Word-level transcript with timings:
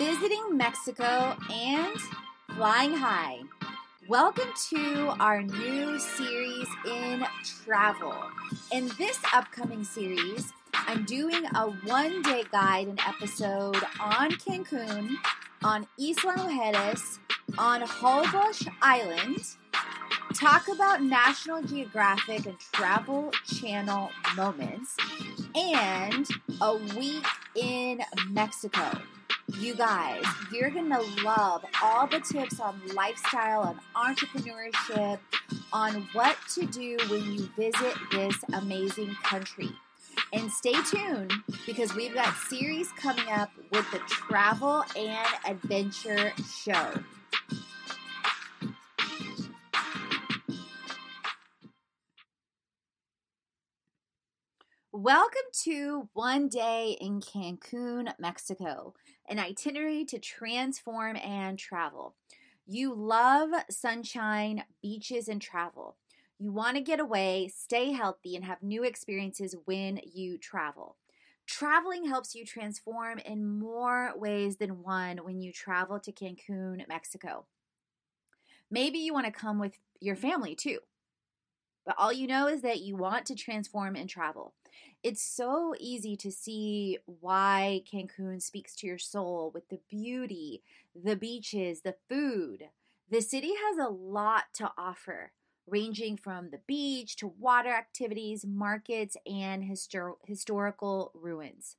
visiting 0.00 0.56
Mexico 0.56 1.36
and 1.52 1.94
flying 2.56 2.94
high. 2.94 3.38
Welcome 4.08 4.48
to 4.70 5.14
our 5.20 5.42
new 5.42 5.98
series 5.98 6.66
in 6.86 7.22
travel. 7.44 8.14
In 8.72 8.90
this 8.96 9.18
upcoming 9.34 9.84
series, 9.84 10.54
I'm 10.72 11.04
doing 11.04 11.44
a 11.54 11.66
one 11.84 12.22
day 12.22 12.44
guide 12.50 12.88
and 12.88 12.98
episode 13.06 13.76
on 14.00 14.30
Cancun, 14.30 15.16
on 15.62 15.86
Isla 15.98 16.32
Mujeres, 16.32 17.18
on 17.58 17.82
Holbox 17.82 18.66
Island, 18.80 19.44
talk 20.34 20.68
about 20.68 21.02
National 21.02 21.60
Geographic 21.62 22.46
and 22.46 22.58
Travel 22.58 23.32
Channel 23.44 24.08
moments, 24.34 24.96
and 25.54 26.26
a 26.62 26.76
week 26.96 27.26
in 27.54 28.00
Mexico. 28.30 28.98
You 29.58 29.74
guys, 29.74 30.24
you're 30.52 30.70
gonna 30.70 31.00
love 31.24 31.64
all 31.82 32.06
the 32.06 32.20
tips 32.20 32.60
on 32.60 32.80
lifestyle 32.94 33.62
and 33.64 34.16
entrepreneurship, 34.16 35.18
on 35.72 36.08
what 36.12 36.36
to 36.54 36.66
do 36.66 36.96
when 37.08 37.32
you 37.32 37.48
visit 37.56 37.94
this 38.12 38.36
amazing 38.52 39.14
country. 39.22 39.70
And 40.32 40.50
stay 40.50 40.74
tuned 40.90 41.32
because 41.66 41.94
we've 41.94 42.14
got 42.14 42.34
series 42.48 42.90
coming 42.92 43.28
up 43.28 43.50
with 43.72 43.90
the 43.90 43.98
Travel 44.06 44.84
and 44.96 45.26
Adventure 45.46 46.32
Show. 46.62 46.92
Welcome 55.02 55.48
to 55.62 56.10
One 56.12 56.48
Day 56.48 56.94
in 57.00 57.22
Cancun, 57.22 58.12
Mexico, 58.18 58.92
an 59.26 59.38
itinerary 59.38 60.04
to 60.04 60.18
transform 60.18 61.16
and 61.16 61.58
travel. 61.58 62.16
You 62.66 62.94
love 62.94 63.48
sunshine, 63.70 64.64
beaches, 64.82 65.26
and 65.26 65.40
travel. 65.40 65.96
You 66.38 66.52
want 66.52 66.76
to 66.76 66.82
get 66.82 67.00
away, 67.00 67.48
stay 67.48 67.92
healthy, 67.92 68.36
and 68.36 68.44
have 68.44 68.62
new 68.62 68.84
experiences 68.84 69.56
when 69.64 70.00
you 70.04 70.36
travel. 70.36 70.96
Traveling 71.46 72.04
helps 72.04 72.34
you 72.34 72.44
transform 72.44 73.20
in 73.20 73.58
more 73.58 74.12
ways 74.14 74.58
than 74.58 74.82
one 74.82 75.24
when 75.24 75.40
you 75.40 75.50
travel 75.50 75.98
to 75.98 76.12
Cancun, 76.12 76.86
Mexico. 76.88 77.46
Maybe 78.70 78.98
you 78.98 79.14
want 79.14 79.24
to 79.24 79.32
come 79.32 79.58
with 79.58 79.78
your 79.98 80.16
family 80.16 80.54
too. 80.54 80.80
But 81.86 81.94
all 81.96 82.12
you 82.12 82.26
know 82.26 82.48
is 82.48 82.60
that 82.60 82.82
you 82.82 82.96
want 82.96 83.24
to 83.26 83.34
transform 83.34 83.96
and 83.96 84.06
travel 84.06 84.52
it's 85.02 85.22
so 85.22 85.74
easy 85.78 86.16
to 86.16 86.30
see 86.30 86.98
why 87.06 87.82
Cancun 87.90 88.40
speaks 88.40 88.74
to 88.76 88.86
your 88.86 88.98
soul 88.98 89.50
with 89.52 89.68
the 89.68 89.80
beauty, 89.88 90.62
the 90.94 91.16
beaches, 91.16 91.80
the 91.82 91.96
food. 92.08 92.68
The 93.10 93.20
city 93.20 93.52
has 93.54 93.78
a 93.78 93.90
lot 93.90 94.44
to 94.54 94.70
offer, 94.78 95.32
ranging 95.66 96.16
from 96.16 96.50
the 96.50 96.60
beach 96.66 97.16
to 97.16 97.26
water 97.26 97.70
activities, 97.70 98.44
markets, 98.46 99.16
and 99.26 99.64
histor- 99.64 100.14
historical 100.26 101.10
ruins. 101.14 101.76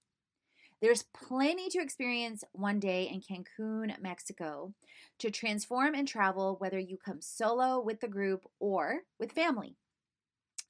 There's 0.81 1.03
plenty 1.03 1.69
to 1.69 1.79
experience 1.79 2.43
one 2.53 2.79
day 2.79 3.03
in 3.07 3.21
Cancun, 3.21 4.01
Mexico, 4.01 4.73
to 5.19 5.29
transform 5.29 5.93
and 5.93 6.07
travel 6.07 6.55
whether 6.57 6.79
you 6.79 6.97
come 6.97 7.21
solo 7.21 7.79
with 7.79 7.99
the 7.99 8.07
group 8.07 8.47
or 8.59 9.01
with 9.19 9.31
family. 9.31 9.77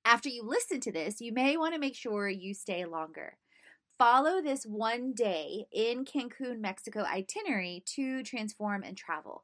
After 0.03 0.30
you 0.30 0.44
listen 0.44 0.80
to 0.81 0.91
this, 0.91 1.21
you 1.21 1.31
may 1.31 1.57
want 1.57 1.73
to 1.73 1.80
make 1.80 1.95
sure 1.95 2.27
you 2.27 2.53
stay 2.53 2.85
longer. 2.85 3.38
Follow 3.99 4.41
this 4.41 4.66
one 4.66 5.13
day 5.13 5.66
in 5.71 6.05
Cancun, 6.05 6.59
Mexico 6.59 7.03
itinerary 7.03 7.83
to 7.85 8.23
transform 8.23 8.81
and 8.83 8.97
travel. 8.97 9.44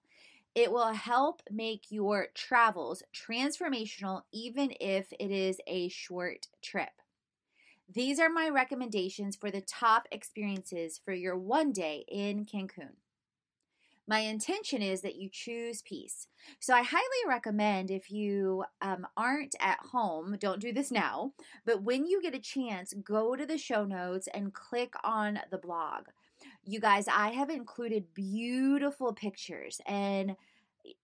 It 0.55 0.71
will 0.71 0.93
help 0.93 1.43
make 1.51 1.91
your 1.91 2.29
travels 2.33 3.03
transformational, 3.15 4.23
even 4.33 4.73
if 4.79 5.13
it 5.19 5.29
is 5.29 5.59
a 5.67 5.89
short 5.89 6.47
trip. 6.63 6.89
These 7.87 8.19
are 8.19 8.29
my 8.29 8.49
recommendations 8.49 9.35
for 9.35 9.51
the 9.51 9.61
top 9.61 10.07
experiences 10.11 10.99
for 11.05 11.13
your 11.13 11.37
one 11.37 11.71
day 11.71 12.03
in 12.07 12.45
Cancun. 12.45 12.93
My 14.07 14.19
intention 14.19 14.81
is 14.81 15.01
that 15.01 15.17
you 15.17 15.29
choose 15.29 15.81
peace. 15.81 16.27
So 16.59 16.73
I 16.73 16.81
highly 16.81 17.03
recommend 17.27 17.91
if 17.91 18.09
you 18.09 18.63
um, 18.81 19.05
aren't 19.17 19.55
at 19.59 19.79
home, 19.91 20.37
don't 20.39 20.61
do 20.61 20.71
this 20.71 20.91
now, 20.91 21.33
but 21.65 21.83
when 21.83 22.05
you 22.07 22.21
get 22.21 22.33
a 22.33 22.39
chance, 22.39 22.93
go 23.03 23.35
to 23.35 23.45
the 23.45 23.57
show 23.57 23.83
notes 23.83 24.29
and 24.33 24.53
click 24.53 24.93
on 25.03 25.39
the 25.51 25.57
blog. 25.57 26.05
You 26.63 26.79
guys, 26.79 27.07
I 27.07 27.31
have 27.31 27.49
included 27.49 28.13
beautiful 28.13 29.11
pictures, 29.13 29.81
and 29.85 30.35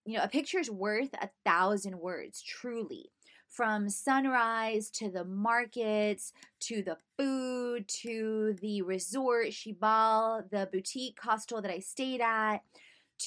you 0.06 0.18
know, 0.18 0.24
a 0.24 0.30
picture 0.30 0.60
is 0.60 0.70
worth 0.70 1.14
a 1.16 1.30
thousand 1.44 2.00
words, 2.00 2.42
truly 2.42 3.10
from 3.54 3.88
sunrise 3.88 4.90
to 4.90 5.12
the 5.12 5.24
markets 5.24 6.34
to 6.60 6.82
the 6.82 6.98
food 7.18 7.88
to 7.88 8.56
the 8.62 8.82
resort 8.82 9.48
Xibal, 9.48 10.50
the 10.50 10.68
boutique 10.72 11.20
hostel 11.22 11.62
that 11.62 11.70
I 11.70 11.78
stayed 11.78 12.20
at, 12.20 12.64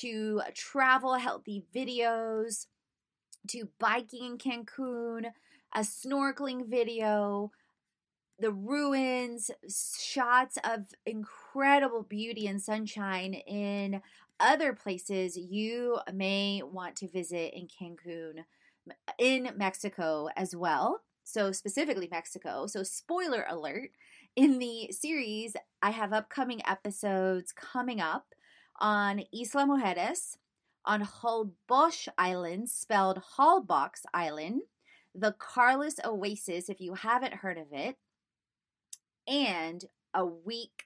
to 0.01 0.43
travel 0.55 1.15
healthy 1.15 1.65
videos, 1.75 2.67
to 3.49 3.69
biking 3.79 4.25
in 4.25 4.39
Cancun, 4.39 5.27
a 5.75 5.81
snorkeling 5.81 6.67
video, 6.67 7.51
the 8.39 8.51
ruins, 8.51 9.51
shots 9.69 10.59
of 10.65 10.87
incredible 11.07 12.03
beauty 12.03 12.47
and 12.47 12.61
sunshine 12.61 13.35
in 13.35 14.03
other 14.39 14.75
places 14.75 15.37
you 15.37 15.99
may 16.13 16.63
want 16.63 16.97
to 16.97 17.09
visit 17.09 17.55
in 17.55 17.67
Cancun, 17.69 18.45
in 19.19 19.51
Mexico 19.57 20.29
as 20.37 20.55
well. 20.55 21.01
So, 21.25 21.51
specifically 21.51 22.09
Mexico. 22.11 22.67
So, 22.67 22.83
spoiler 22.83 23.45
alert 23.49 23.91
in 24.37 24.59
the 24.59 24.93
series, 24.93 25.57
I 25.83 25.91
have 25.91 26.13
upcoming 26.13 26.61
episodes 26.67 27.53
coming 27.53 28.01
up 28.01 28.27
on 28.81 29.21
Isla 29.33 29.67
Mujeres, 29.67 30.37
on 30.85 31.03
Holbox 31.03 32.09
Island, 32.17 32.71
spelled 32.71 33.21
Holbox 33.37 34.03
Island, 34.15 34.63
the 35.15 35.33
Carlos 35.33 35.97
Oasis, 36.05 36.69
if 36.69 36.81
you 36.81 36.95
haven't 36.95 37.35
heard 37.35 37.59
of 37.59 37.67
it, 37.73 37.97
and 39.27 39.85
a 40.15 40.25
week 40.25 40.85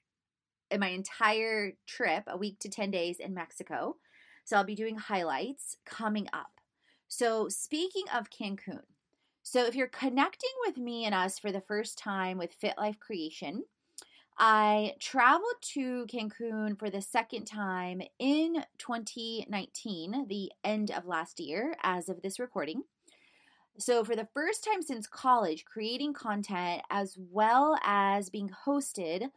in 0.70 0.80
my 0.80 0.88
entire 0.88 1.72
trip, 1.86 2.24
a 2.26 2.36
week 2.36 2.58
to 2.60 2.68
10 2.68 2.90
days 2.90 3.18
in 3.18 3.34
Mexico. 3.34 3.96
So 4.44 4.56
I'll 4.56 4.64
be 4.64 4.74
doing 4.74 4.96
highlights 4.96 5.76
coming 5.84 6.28
up. 6.32 6.60
So, 7.08 7.48
speaking 7.48 8.04
of 8.14 8.30
Cancun, 8.30 8.82
so 9.42 9.64
if 9.64 9.74
you're 9.74 9.88
connecting 9.88 10.50
with 10.64 10.76
me 10.76 11.04
and 11.04 11.14
us 11.14 11.38
for 11.38 11.50
the 11.50 11.60
first 11.60 11.98
time 11.98 12.38
with 12.38 12.54
Fit 12.54 12.74
Life 12.78 13.00
Creation, 13.00 13.64
I 14.42 14.94
traveled 14.98 15.60
to 15.74 16.06
Cancun 16.06 16.78
for 16.78 16.88
the 16.88 17.02
second 17.02 17.44
time 17.44 18.00
in 18.18 18.64
2019, 18.78 20.28
the 20.28 20.50
end 20.64 20.90
of 20.90 21.04
last 21.04 21.40
year, 21.40 21.76
as 21.82 22.08
of 22.08 22.22
this 22.22 22.40
recording. 22.40 22.84
So, 23.78 24.02
for 24.02 24.16
the 24.16 24.28
first 24.32 24.64
time 24.64 24.80
since 24.80 25.06
college, 25.06 25.66
creating 25.66 26.14
content 26.14 26.80
as 26.88 27.18
well 27.18 27.78
as 27.84 28.30
being 28.30 28.48
hosted 28.66 29.28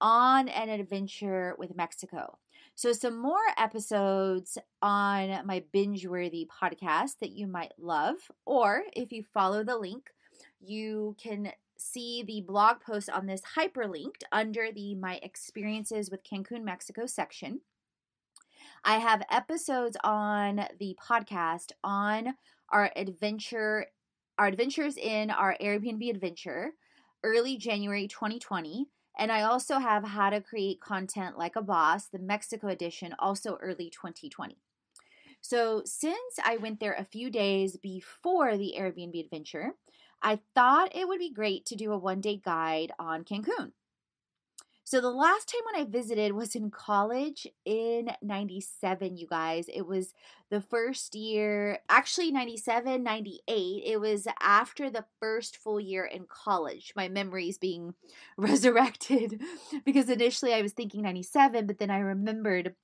on 0.00 0.48
an 0.48 0.68
adventure 0.68 1.56
with 1.58 1.74
Mexico. 1.74 2.38
So, 2.76 2.92
some 2.92 3.20
more 3.20 3.42
episodes 3.58 4.56
on 4.80 5.44
my 5.44 5.64
binge 5.72 6.06
worthy 6.06 6.48
podcast 6.48 7.18
that 7.20 7.32
you 7.32 7.48
might 7.48 7.72
love, 7.76 8.18
or 8.46 8.84
if 8.92 9.10
you 9.10 9.24
follow 9.34 9.64
the 9.64 9.76
link, 9.76 10.10
you 10.60 11.16
can 11.20 11.50
see 11.76 12.22
the 12.22 12.40
blog 12.40 12.80
post 12.80 13.10
on 13.10 13.26
this 13.26 13.42
hyperlinked 13.56 14.22
under 14.32 14.72
the 14.72 14.94
My 14.94 15.18
Experiences 15.22 16.10
with 16.10 16.24
Cancun, 16.24 16.62
Mexico 16.62 17.06
section. 17.06 17.60
I 18.84 18.98
have 18.98 19.22
episodes 19.30 19.96
on 20.04 20.66
the 20.78 20.96
podcast 21.02 21.72
on 21.82 22.34
our 22.70 22.90
adventure, 22.96 23.86
our 24.38 24.46
adventures 24.46 24.96
in 24.96 25.30
our 25.30 25.56
Airbnb 25.60 26.10
adventure, 26.10 26.72
early 27.22 27.56
January 27.56 28.08
2020. 28.08 28.86
And 29.18 29.30
I 29.30 29.42
also 29.42 29.78
have 29.78 30.04
how 30.04 30.30
to 30.30 30.40
create 30.40 30.80
content 30.80 31.38
like 31.38 31.56
a 31.56 31.62
boss, 31.62 32.08
the 32.08 32.18
Mexico 32.18 32.68
edition, 32.68 33.14
also 33.18 33.56
early 33.62 33.88
2020. 33.90 34.58
So, 35.40 35.82
since 35.84 36.38
I 36.42 36.56
went 36.56 36.80
there 36.80 36.94
a 36.94 37.04
few 37.04 37.30
days 37.30 37.76
before 37.76 38.56
the 38.56 38.74
Airbnb 38.78 39.24
adventure, 39.24 39.74
I 40.24 40.40
thought 40.54 40.96
it 40.96 41.06
would 41.06 41.18
be 41.18 41.30
great 41.30 41.66
to 41.66 41.76
do 41.76 41.92
a 41.92 41.98
one 41.98 42.22
day 42.22 42.40
guide 42.42 42.92
on 42.98 43.24
Cancun. 43.24 43.72
So 44.86 45.00
the 45.00 45.10
last 45.10 45.48
time 45.48 45.60
when 45.64 45.82
I 45.82 45.90
visited 45.90 46.32
was 46.32 46.54
in 46.54 46.70
college 46.70 47.46
in 47.64 48.10
97, 48.22 49.16
you 49.16 49.26
guys. 49.26 49.66
It 49.72 49.86
was 49.86 50.12
the 50.50 50.60
first 50.60 51.14
year, 51.14 51.78
actually 51.88 52.30
97, 52.30 53.02
98. 53.02 53.82
It 53.84 54.00
was 54.00 54.26
after 54.40 54.90
the 54.90 55.04
first 55.20 55.56
full 55.56 55.80
year 55.80 56.04
in 56.04 56.26
college. 56.28 56.92
My 56.96 57.08
memories 57.08 57.56
being 57.56 57.94
resurrected 58.36 59.42
because 59.84 60.08
initially 60.08 60.52
I 60.52 60.62
was 60.62 60.72
thinking 60.72 61.02
97, 61.02 61.66
but 61.66 61.78
then 61.78 61.90
I 61.90 61.98
remembered 61.98 62.74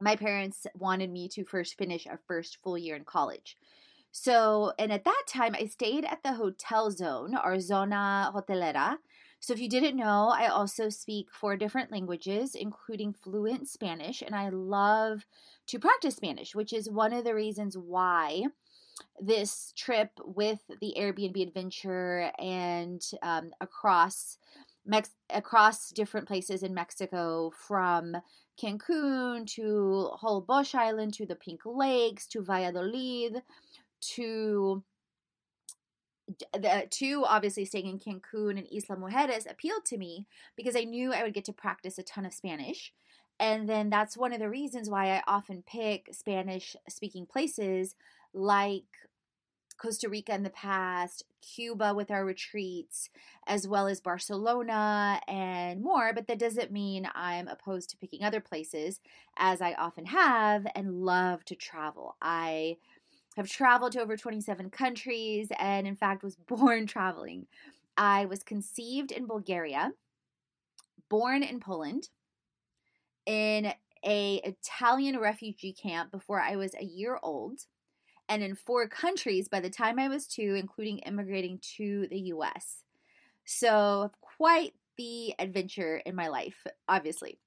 my 0.00 0.16
parents 0.16 0.66
wanted 0.76 1.10
me 1.10 1.28
to 1.30 1.44
first 1.44 1.76
finish 1.78 2.06
a 2.06 2.18
first 2.28 2.58
full 2.62 2.78
year 2.78 2.96
in 2.96 3.04
college. 3.04 3.56
So, 4.16 4.72
and 4.78 4.92
at 4.92 5.02
that 5.02 5.24
time, 5.26 5.56
I 5.58 5.66
stayed 5.66 6.04
at 6.04 6.22
the 6.22 6.34
hotel 6.34 6.88
zone 6.92 7.36
or 7.44 7.58
zona 7.58 8.30
hotelera. 8.32 8.98
So, 9.40 9.52
if 9.52 9.58
you 9.58 9.68
didn't 9.68 9.96
know, 9.96 10.32
I 10.32 10.46
also 10.46 10.88
speak 10.88 11.32
four 11.32 11.56
different 11.56 11.90
languages, 11.90 12.54
including 12.54 13.12
fluent 13.12 13.68
Spanish, 13.68 14.22
and 14.22 14.32
I 14.32 14.50
love 14.50 15.26
to 15.66 15.80
practice 15.80 16.14
Spanish, 16.14 16.54
which 16.54 16.72
is 16.72 16.88
one 16.88 17.12
of 17.12 17.24
the 17.24 17.34
reasons 17.34 17.76
why 17.76 18.44
this 19.20 19.72
trip 19.76 20.10
with 20.24 20.60
the 20.80 20.94
Airbnb 20.96 21.48
adventure 21.48 22.30
and 22.38 23.02
um, 23.20 23.50
across 23.60 24.38
Mex- 24.86 25.16
across 25.30 25.90
different 25.90 26.28
places 26.28 26.62
in 26.62 26.74
Mexico 26.74 27.50
from 27.66 28.14
Cancun 28.62 29.46
to 29.54 30.10
Holbox 30.22 30.74
Island 30.74 31.14
to 31.14 31.24
the 31.24 31.34
Pink 31.34 31.62
Lakes 31.64 32.26
to 32.26 32.42
Valladolid 32.42 33.42
to 34.14 34.82
the 36.52 36.86
two 36.90 37.24
obviously 37.26 37.64
staying 37.64 37.86
in 37.86 37.98
Cancun 37.98 38.58
and 38.58 38.66
Isla 38.72 38.96
Mujeres 38.96 39.50
appealed 39.50 39.84
to 39.86 39.98
me 39.98 40.26
because 40.56 40.74
I 40.74 40.84
knew 40.84 41.12
I 41.12 41.22
would 41.22 41.34
get 41.34 41.44
to 41.46 41.52
practice 41.52 41.98
a 41.98 42.02
ton 42.02 42.24
of 42.24 42.32
Spanish. 42.32 42.92
And 43.38 43.68
then 43.68 43.90
that's 43.90 44.16
one 44.16 44.32
of 44.32 44.38
the 44.38 44.48
reasons 44.48 44.88
why 44.88 45.10
I 45.10 45.22
often 45.26 45.64
pick 45.66 46.08
Spanish 46.12 46.76
speaking 46.88 47.26
places 47.26 47.94
like 48.32 48.84
Costa 49.76 50.08
Rica 50.08 50.34
in 50.34 50.44
the 50.44 50.50
past, 50.50 51.24
Cuba 51.42 51.94
with 51.94 52.10
our 52.10 52.24
retreats, 52.24 53.10
as 53.46 53.66
well 53.66 53.86
as 53.88 54.00
Barcelona 54.00 55.20
and 55.26 55.82
more. 55.82 56.12
But 56.14 56.28
that 56.28 56.38
doesn't 56.38 56.72
mean 56.72 57.08
I'm 57.14 57.48
opposed 57.48 57.90
to 57.90 57.96
picking 57.96 58.22
other 58.22 58.40
places, 58.40 59.00
as 59.36 59.60
I 59.60 59.74
often 59.74 60.06
have 60.06 60.66
and 60.74 61.04
love 61.04 61.44
to 61.46 61.56
travel. 61.56 62.16
I 62.22 62.76
have 63.36 63.48
traveled 63.48 63.92
to 63.92 64.00
over 64.00 64.16
27 64.16 64.70
countries 64.70 65.48
and, 65.58 65.86
in 65.86 65.96
fact, 65.96 66.22
was 66.22 66.36
born 66.48 66.86
traveling. 66.86 67.46
I 67.96 68.26
was 68.26 68.42
conceived 68.42 69.12
in 69.12 69.26
Bulgaria, 69.26 69.92
born 71.08 71.42
in 71.42 71.60
Poland, 71.60 72.08
in 73.26 73.72
a 74.04 74.36
Italian 74.44 75.18
refugee 75.18 75.72
camp 75.72 76.10
before 76.10 76.40
I 76.40 76.56
was 76.56 76.74
a 76.74 76.84
year 76.84 77.18
old, 77.22 77.60
and 78.28 78.42
in 78.42 78.54
four 78.54 78.88
countries 78.88 79.48
by 79.48 79.60
the 79.60 79.70
time 79.70 79.98
I 79.98 80.08
was 80.08 80.26
two, 80.26 80.54
including 80.54 80.98
immigrating 81.00 81.60
to 81.76 82.06
the 82.08 82.20
US. 82.20 82.82
So, 83.44 84.10
quite 84.20 84.74
the 84.96 85.34
adventure 85.38 85.96
in 85.98 86.14
my 86.14 86.28
life, 86.28 86.66
obviously. 86.88 87.38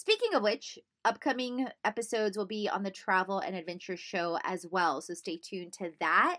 Speaking 0.00 0.32
of 0.32 0.42
which, 0.42 0.78
upcoming 1.04 1.68
episodes 1.84 2.34
will 2.34 2.46
be 2.46 2.70
on 2.70 2.82
the 2.82 2.90
travel 2.90 3.40
and 3.40 3.54
adventure 3.54 3.98
show 3.98 4.38
as 4.44 4.64
well. 4.70 5.02
So 5.02 5.12
stay 5.12 5.36
tuned 5.36 5.74
to 5.74 5.90
that 6.00 6.38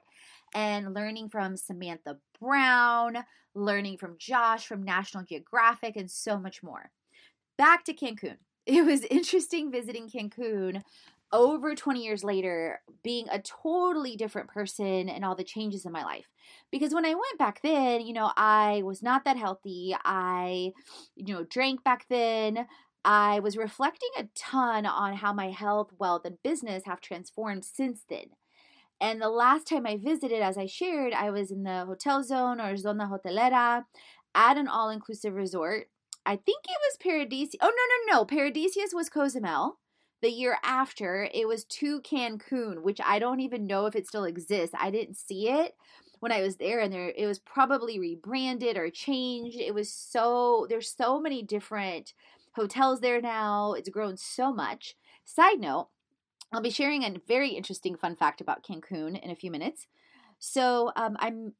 and 0.55 0.95
learning 0.95 1.29
from 1.29 1.55
Samantha 1.55 2.17
Brown, 2.39 3.23
learning 3.53 3.99
from 3.99 4.15
Josh 4.17 4.65
from 4.65 4.81
National 4.81 5.23
Geographic, 5.23 5.95
and 5.95 6.09
so 6.09 6.39
much 6.39 6.63
more. 6.63 6.89
Back 7.55 7.85
to 7.85 7.93
Cancun. 7.93 8.37
It 8.65 8.83
was 8.83 9.03
interesting 9.03 9.71
visiting 9.71 10.09
Cancun 10.09 10.81
over 11.31 11.75
20 11.75 12.03
years 12.03 12.23
later, 12.23 12.81
being 13.03 13.27
a 13.29 13.41
totally 13.41 14.15
different 14.15 14.49
person 14.49 15.07
and 15.07 15.23
all 15.23 15.35
the 15.35 15.43
changes 15.43 15.85
in 15.85 15.91
my 15.91 16.03
life. 16.03 16.27
Because 16.71 16.93
when 16.93 17.05
I 17.05 17.13
went 17.13 17.37
back 17.37 17.61
then, 17.61 18.01
you 18.01 18.13
know, 18.13 18.31
I 18.35 18.81
was 18.83 19.01
not 19.01 19.25
that 19.25 19.37
healthy. 19.37 19.95
I, 20.03 20.73
you 21.15 21.33
know, 21.33 21.43
drank 21.43 21.83
back 21.83 22.05
then. 22.09 22.67
I 23.03 23.39
was 23.39 23.57
reflecting 23.57 24.09
a 24.17 24.27
ton 24.35 24.85
on 24.85 25.15
how 25.15 25.33
my 25.33 25.49
health, 25.49 25.91
wealth, 25.97 26.21
and 26.25 26.41
business 26.43 26.83
have 26.85 27.01
transformed 27.01 27.65
since 27.65 28.05
then. 28.07 28.25
And 28.99 29.19
the 29.19 29.29
last 29.29 29.67
time 29.67 29.87
I 29.87 29.97
visited, 29.97 30.41
as 30.41 30.57
I 30.57 30.67
shared, 30.67 31.13
I 31.13 31.31
was 31.31 31.49
in 31.49 31.63
the 31.63 31.85
hotel 31.85 32.23
zone 32.23 32.61
or 32.61 32.77
zona 32.77 33.07
hotelera 33.07 33.85
at 34.35 34.57
an 34.57 34.67
all 34.67 34.89
inclusive 34.89 35.33
resort. 35.33 35.87
I 36.25 36.35
think 36.35 36.65
it 36.65 36.77
was 36.79 36.97
Paradis. 37.01 37.55
Oh, 37.59 37.71
no, 38.07 38.13
no, 38.13 38.19
no. 38.19 38.25
Paradisus 38.25 38.93
was 38.93 39.09
Cozumel. 39.09 39.79
The 40.21 40.29
year 40.29 40.59
after, 40.63 41.27
it 41.33 41.47
was 41.47 41.63
to 41.65 41.99
Cancun, 42.01 42.83
which 42.83 43.01
I 43.03 43.17
don't 43.17 43.39
even 43.39 43.65
know 43.65 43.87
if 43.87 43.95
it 43.95 44.07
still 44.07 44.25
exists. 44.25 44.75
I 44.79 44.91
didn't 44.91 45.17
see 45.17 45.49
it 45.49 45.73
when 46.19 46.31
I 46.31 46.43
was 46.43 46.57
there, 46.57 46.79
and 46.79 46.93
there 46.93 47.11
it 47.17 47.25
was 47.25 47.39
probably 47.39 47.99
rebranded 47.99 48.77
or 48.77 48.91
changed. 48.91 49.57
It 49.57 49.73
was 49.73 49.91
so 49.91 50.67
there's 50.69 50.95
so 50.95 51.19
many 51.19 51.41
different 51.41 52.13
hotels 52.53 52.99
there 52.99 53.21
now. 53.21 53.73
It's 53.73 53.89
grown 53.89 54.17
so 54.17 54.53
much. 54.53 54.95
Side 55.25 55.59
note, 55.59 55.89
I'll 56.51 56.61
be 56.61 56.69
sharing 56.69 57.03
a 57.03 57.15
very 57.27 57.49
interesting 57.49 57.95
fun 57.95 58.15
fact 58.15 58.41
about 58.41 58.63
Cancun 58.63 59.21
in 59.21 59.31
a 59.31 59.35
few 59.35 59.51
minutes. 59.51 59.87
So 60.39 60.91
um, 60.95 61.15
I'm 61.19 61.53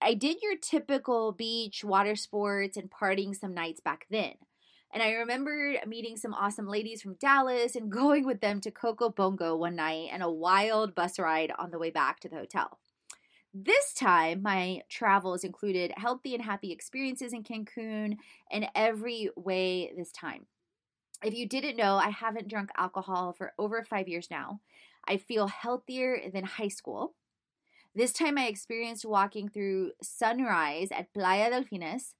I 0.00 0.14
did 0.14 0.42
your 0.42 0.56
typical 0.56 1.30
beach, 1.30 1.84
water 1.84 2.16
sports, 2.16 2.76
and 2.76 2.90
partying 2.90 3.36
some 3.36 3.54
nights 3.54 3.80
back 3.80 4.06
then. 4.10 4.34
And 4.92 5.02
I 5.02 5.12
remember 5.12 5.76
meeting 5.86 6.16
some 6.16 6.34
awesome 6.34 6.66
ladies 6.66 7.00
from 7.00 7.14
Dallas 7.14 7.76
and 7.76 7.90
going 7.90 8.26
with 8.26 8.40
them 8.40 8.60
to 8.62 8.70
Coco 8.70 9.08
Bongo 9.08 9.56
one 9.56 9.76
night 9.76 10.08
and 10.12 10.22
a 10.22 10.30
wild 10.30 10.94
bus 10.94 11.18
ride 11.18 11.52
on 11.56 11.70
the 11.70 11.78
way 11.78 11.90
back 11.90 12.20
to 12.20 12.28
the 12.28 12.36
hotel. 12.36 12.78
This 13.54 13.92
time, 13.92 14.40
my 14.42 14.80
travels 14.88 15.44
included 15.44 15.92
healthy 15.96 16.34
and 16.34 16.42
happy 16.42 16.72
experiences 16.72 17.34
in 17.34 17.42
Cancun 17.42 18.16
in 18.50 18.66
every 18.74 19.28
way 19.36 19.92
this 19.94 20.10
time. 20.10 20.46
If 21.22 21.34
you 21.34 21.46
didn't 21.46 21.76
know, 21.76 21.96
I 21.96 22.08
haven't 22.08 22.48
drunk 22.48 22.70
alcohol 22.76 23.34
for 23.34 23.52
over 23.58 23.84
five 23.84 24.08
years 24.08 24.28
now. 24.30 24.60
I 25.06 25.18
feel 25.18 25.48
healthier 25.48 26.30
than 26.32 26.44
high 26.44 26.68
school. 26.68 27.14
This 27.94 28.12
time, 28.12 28.38
I 28.38 28.46
experienced 28.46 29.04
walking 29.04 29.50
through 29.50 29.92
sunrise 30.02 30.88
at 30.90 31.12
Playa 31.12 31.50
Delfines, 31.50 32.14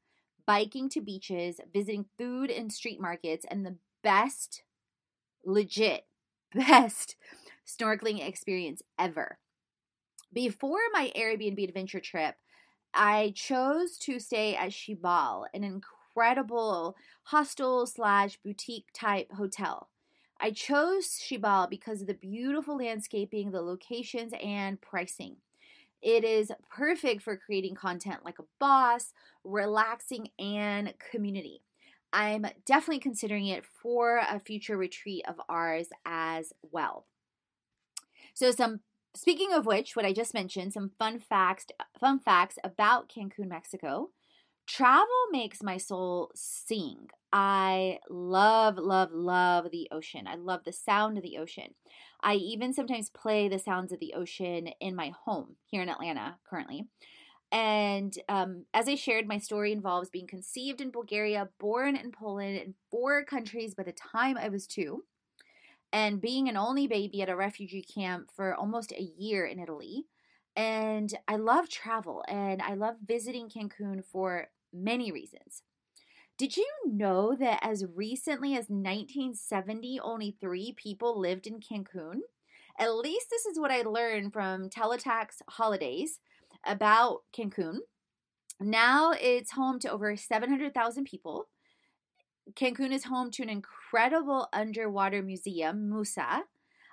biking 0.47 0.91
to 0.91 1.01
beaches, 1.01 1.61
visiting 1.73 2.05
food 2.19 2.51
and 2.51 2.71
street 2.71 3.01
markets, 3.01 3.47
and 3.51 3.65
the 3.65 3.77
best, 4.03 4.65
legit, 5.47 6.05
best 6.55 7.17
snorkeling 7.67 8.27
experience 8.27 8.83
ever. 8.99 9.39
Before 10.33 10.81
my 10.93 11.13
Airbnb 11.15 11.63
adventure 11.63 12.01
trip, 12.01 12.37
I 12.95 13.33
chose 13.37 13.99
to 13.99 14.19
stay 14.19 14.57
at 14.57 14.71
Xibal, 14.71 15.45
an 15.53 15.63
incredible 15.63 16.97
hostel 17.25 17.87
slash 17.87 18.39
boutique 18.43 18.89
type 18.95 19.31
hotel. 19.33 19.91
I 20.41 20.51
chose 20.51 21.07
Xibal 21.07 21.69
because 21.69 22.01
of 22.01 22.07
the 22.07 22.15
beautiful 22.15 22.79
landscaping, 22.79 23.51
the 23.51 23.61
locations, 23.61 24.33
and 24.43 24.81
pricing. 24.81 25.37
It 26.01 26.25
is 26.25 26.51
perfect 26.71 27.23
for 27.23 27.37
creating 27.37 27.75
content 27.75 28.25
like 28.25 28.39
a 28.39 28.45
boss, 28.59 29.13
relaxing, 29.45 30.29
and 30.39 30.95
community. 31.11 31.63
I'm 32.13 32.47
definitely 32.65 33.01
considering 33.01 33.47
it 33.47 33.65
for 33.65 34.19
a 34.19 34.41
future 34.41 34.77
retreat 34.77 35.25
of 35.29 35.41
ours 35.49 35.89
as 36.07 36.53
well. 36.63 37.07
So, 38.35 38.51
some 38.51 38.81
Speaking 39.15 39.53
of 39.53 39.67
which, 39.67 39.95
what 39.95 40.07
I 40.07 40.13
just 40.13 40.33
mentioned, 40.33 40.73
some 40.73 40.91
fun 40.99 41.19
facts 41.19 41.67
fun 41.99 42.19
facts 42.19 42.59
about 42.65 43.11
Cancun, 43.11 43.49
Mexico. 43.49 44.11
Travel 44.67 45.07
makes 45.31 45.63
my 45.63 45.77
soul 45.77 46.31
sing. 46.35 47.09
I 47.33 47.99
love, 48.09 48.79
love, 48.79 49.11
love 49.13 49.71
the 49.71 49.89
ocean. 49.91 50.27
I 50.27 50.37
love 50.37 50.61
the 50.65 50.73
sound 50.73 51.19
of 51.19 51.25
the 51.25 51.37
ocean. 51.37 51.75
I 52.23 52.35
even 52.35 52.73
sometimes 52.73 53.11
play 53.11 53.49
the 53.49 53.59
sounds 53.59 53.93
of 53.93 53.99
the 53.99 54.15
ocean 54.15 54.69
in 54.81 54.95
my 54.95 55.13
home 55.25 55.57
here 55.67 55.83
in 55.83 55.89
Atlanta 55.89 56.39
currently. 56.49 56.87
And 57.51 58.17
um, 58.29 58.65
as 58.73 58.89
I 58.89 58.95
shared, 58.95 59.29
my 59.29 59.39
story 59.39 59.73
involves 59.73 60.09
being 60.09 60.27
conceived 60.27 60.81
in 60.81 60.91
Bulgaria, 60.91 61.49
born 61.59 61.97
in 61.97 62.13
Poland, 62.13 62.57
in 62.57 62.75
four 62.91 63.25
countries 63.25 63.75
by 63.75 63.83
the 63.83 63.93
time 63.93 64.39
I 64.39 64.49
was 64.49 64.67
two 64.67 65.05
and 65.93 66.21
being 66.21 66.49
an 66.49 66.57
only 66.57 66.87
baby 66.87 67.23
at 67.23 67.29
a 67.29 67.37
refugee 67.37 67.83
camp 67.83 68.31
for 68.35 68.55
almost 68.55 68.93
a 68.93 69.03
year 69.03 69.45
in 69.45 69.59
Italy. 69.59 70.07
And 70.57 71.13
I 71.29 71.37
love 71.37 71.69
travel 71.69 72.25
and 72.29 72.63
I 72.63 72.75
love 72.75 72.97
visiting 73.05 73.49
Cancun 73.49 74.05
for 74.05 74.49
many 74.73 75.13
reasons. 75.13 75.63
Did 76.39 76.57
you 76.57 76.67
know 76.87 77.37
that 77.39 77.61
as 77.63 77.85
recently 77.95 78.53
as 78.55 78.69
1970, 78.69 80.01
only 80.01 80.37
three 80.41 80.75
people 80.77 81.21
lived 81.21 81.47
in 81.47 81.61
Cancun? 81.61 82.21
At 82.79 82.95
least 82.95 83.27
this 83.31 83.45
is 83.45 83.61
what 83.61 83.71
I 83.71 83.83
learned 83.83 84.33
from 84.33 84.71
Teletext 84.71 85.43
Holidays 85.49 86.21
about 86.67 87.21
Cancun. 87.37 87.79
Now 88.59 89.13
it's 89.13 89.53
home 89.53 89.79
to 89.81 89.91
over 89.91 90.17
700,000 90.17 91.05
people. 91.05 91.49
Cancun 92.55 92.93
is 92.93 93.05
home 93.05 93.31
to 93.33 93.43
an 93.43 93.49
incredible 93.49 94.49
underwater 94.53 95.23
museum, 95.23 95.89
Musa. 95.89 96.45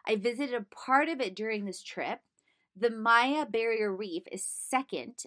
I 0.08 0.16
visited 0.16 0.56
a 0.56 0.66
part 0.76 1.10
of 1.10 1.20
it 1.20 1.36
during 1.36 1.66
this 1.66 1.84
trip. 1.84 2.20
The 2.76 2.90
Maya 2.90 3.46
Barrier 3.46 3.94
Reef 3.94 4.24
is 4.32 4.44
second, 4.46 5.26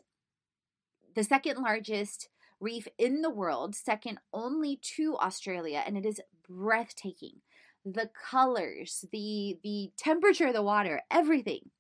the 1.15 1.25
second 1.25 1.59
largest 1.59 2.29
reef 2.61 2.89
in 2.97 3.23
the 3.23 3.31
world, 3.31 3.75
second 3.75 4.19
only 4.33 4.77
to 4.97 5.17
Australia, 5.19 5.83
and 5.87 5.99
it 5.99 6.07
is 6.07 6.21
breathtaking. 6.49 7.41
the 7.85 8.11
colors, 8.31 9.05
the 9.13 9.59
the 9.63 9.91
temperature 9.97 10.47
of 10.47 10.55
the 10.55 10.63
water, 10.63 11.03
everything. 11.11 11.71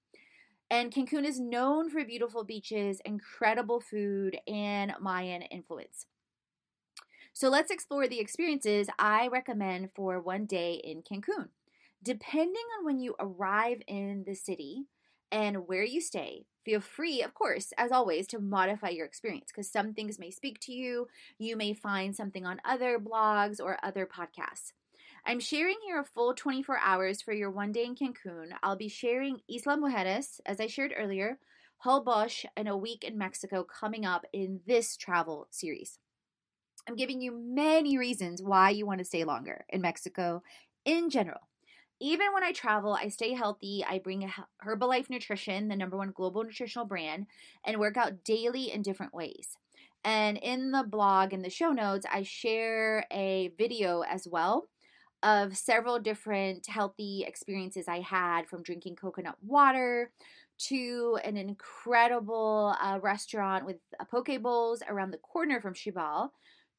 And 0.70 0.92
Cancun 0.92 1.25
is 1.25 1.38
known 1.38 1.90
for 1.90 2.04
beautiful 2.04 2.44
beaches, 2.44 3.00
incredible 3.04 3.80
food, 3.80 4.38
and 4.46 4.94
Mayan 5.00 5.42
influence. 5.42 6.06
So 7.35 7.49
let's 7.49 7.71
explore 7.71 8.07
the 8.07 8.21
experiences 8.21 8.89
I 8.99 9.29
recommend 9.29 9.91
for 9.95 10.21
one 10.21 10.45
day 10.45 10.75
in 10.85 11.03
Cancun. 11.03 11.49
Depending 12.03 12.62
on 12.79 12.85
when 12.85 12.99
you 12.99 13.15
arrive 13.19 13.81
in 13.87 14.25
the 14.27 14.35
city 14.35 14.85
and 15.31 15.67
where 15.67 15.85
you 15.85 16.01
stay, 16.01 16.45
feel 16.65 16.81
free, 16.81 17.23
of 17.23 17.33
course, 17.33 17.73
as 17.79 17.91
always, 17.91 18.27
to 18.29 18.39
modify 18.39 18.91
your 18.91 19.07
experience 19.07 19.47
because 19.49 19.71
some 19.71 19.95
things 19.95 20.19
may 20.19 20.31
speak 20.31 20.61
to 20.61 20.73
you. 20.73 21.09
You 21.39 21.57
may 21.57 21.73
find 21.73 22.15
something 22.15 22.45
on 22.45 22.61
other 22.67 22.99
blogs 22.99 23.61
or 23.61 23.79
other 23.83 24.07
podcasts. 24.07 24.73
I'm 25.25 25.41
sharing 25.41 25.77
here 25.85 26.01
a 26.01 26.05
full 26.05 26.35
24 26.35 26.81
hours 26.81 27.23
for 27.23 27.33
your 27.33 27.51
one 27.51 27.73
day 27.73 27.85
in 27.85 27.95
Cancun. 27.95 28.51
I'll 28.62 28.77
be 28.77 28.89
sharing 28.89 29.41
Isla 29.49 29.79
Mujeres, 29.79 30.41
as 30.45 30.61
I 30.61 30.67
shared 30.67 30.93
earlier, 30.97 31.39
Holbox, 31.85 32.45
and 32.57 32.69
a 32.69 32.77
week 32.77 33.05
in 33.05 33.17
Mexico 33.17 33.65
coming 33.65 34.05
up 34.05 34.27
in 34.33 34.61
this 34.67 34.97
travel 34.97 35.47
series. 35.51 35.99
I'm 36.89 36.97
giving 36.97 37.21
you 37.21 37.33
many 37.33 37.97
reasons 37.97 38.43
why 38.43 38.71
you 38.71 38.87
want 38.87 38.99
to 38.99 39.05
stay 39.05 39.25
longer 39.25 39.65
in 39.69 39.81
Mexico 39.81 40.43
in 40.85 41.11
general. 41.11 41.49
Even 42.01 42.33
when 42.35 42.43
I 42.43 42.51
travel, 42.51 42.95
I 42.95 43.09
stay 43.09 43.35
healthy. 43.35 43.85
I 43.89 44.01
bring 44.01 44.29
Herbalife 44.65 45.09
Nutrition, 45.09 45.69
the 45.69 45.77
number 45.77 45.97
one 45.97 46.11
global 46.11 46.43
nutritional 46.43 46.85
brand, 46.85 47.27
and 47.65 47.79
work 47.79 47.97
out 47.97 48.25
daily 48.25 48.73
in 48.73 48.83
different 48.83 49.15
ways. 49.15 49.57
And 50.05 50.37
in 50.39 50.73
the 50.73 50.83
blog 50.83 51.33
and 51.33 51.45
the 51.45 51.51
show 51.51 51.71
notes, 51.71 52.05
I 52.12 52.25
share 52.25 53.07
a 53.12 53.53
video 53.57 54.01
as 54.01 54.27
well 54.27 54.67
of 55.23 55.57
several 55.57 56.01
different 56.01 56.67
healthy 56.67 57.25
experiences 57.25 57.87
I 57.87 58.01
had 58.01 58.49
from 58.49 58.65
drinking 58.65 58.97
coconut 58.97 59.37
water 59.41 60.11
to 60.59 61.19
an 61.25 61.37
incredible 61.37 62.75
uh, 62.81 62.99
restaurant 63.01 63.65
with 63.65 63.77
uh, 64.01 64.05
poke 64.05 64.43
bowls 64.43 64.83
around 64.89 65.12
the 65.12 65.19
corner 65.19 65.61
from 65.61 65.75
Xibal 65.75 66.31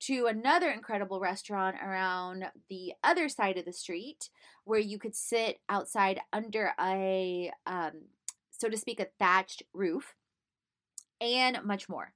to 0.08 0.26
another 0.26 0.70
incredible 0.70 1.20
restaurant 1.20 1.78
around 1.84 2.46
the 2.70 2.94
other 3.04 3.30
side 3.30 3.58
of 3.58 3.66
the 3.66 3.74
street 3.74 4.30
where 4.66 4.80
you 4.80 4.98
could 4.98 5.16
sit 5.16 5.60
outside 5.70 6.20
under 6.32 6.72
a, 6.80 7.52
um, 7.66 7.92
so 8.52 8.70
to 8.70 8.78
speak, 8.78 9.00
a 9.00 9.08
thatched 9.20 9.64
roof, 9.74 10.16
and 11.22 11.64
much 11.64 11.88
more. 11.88 12.14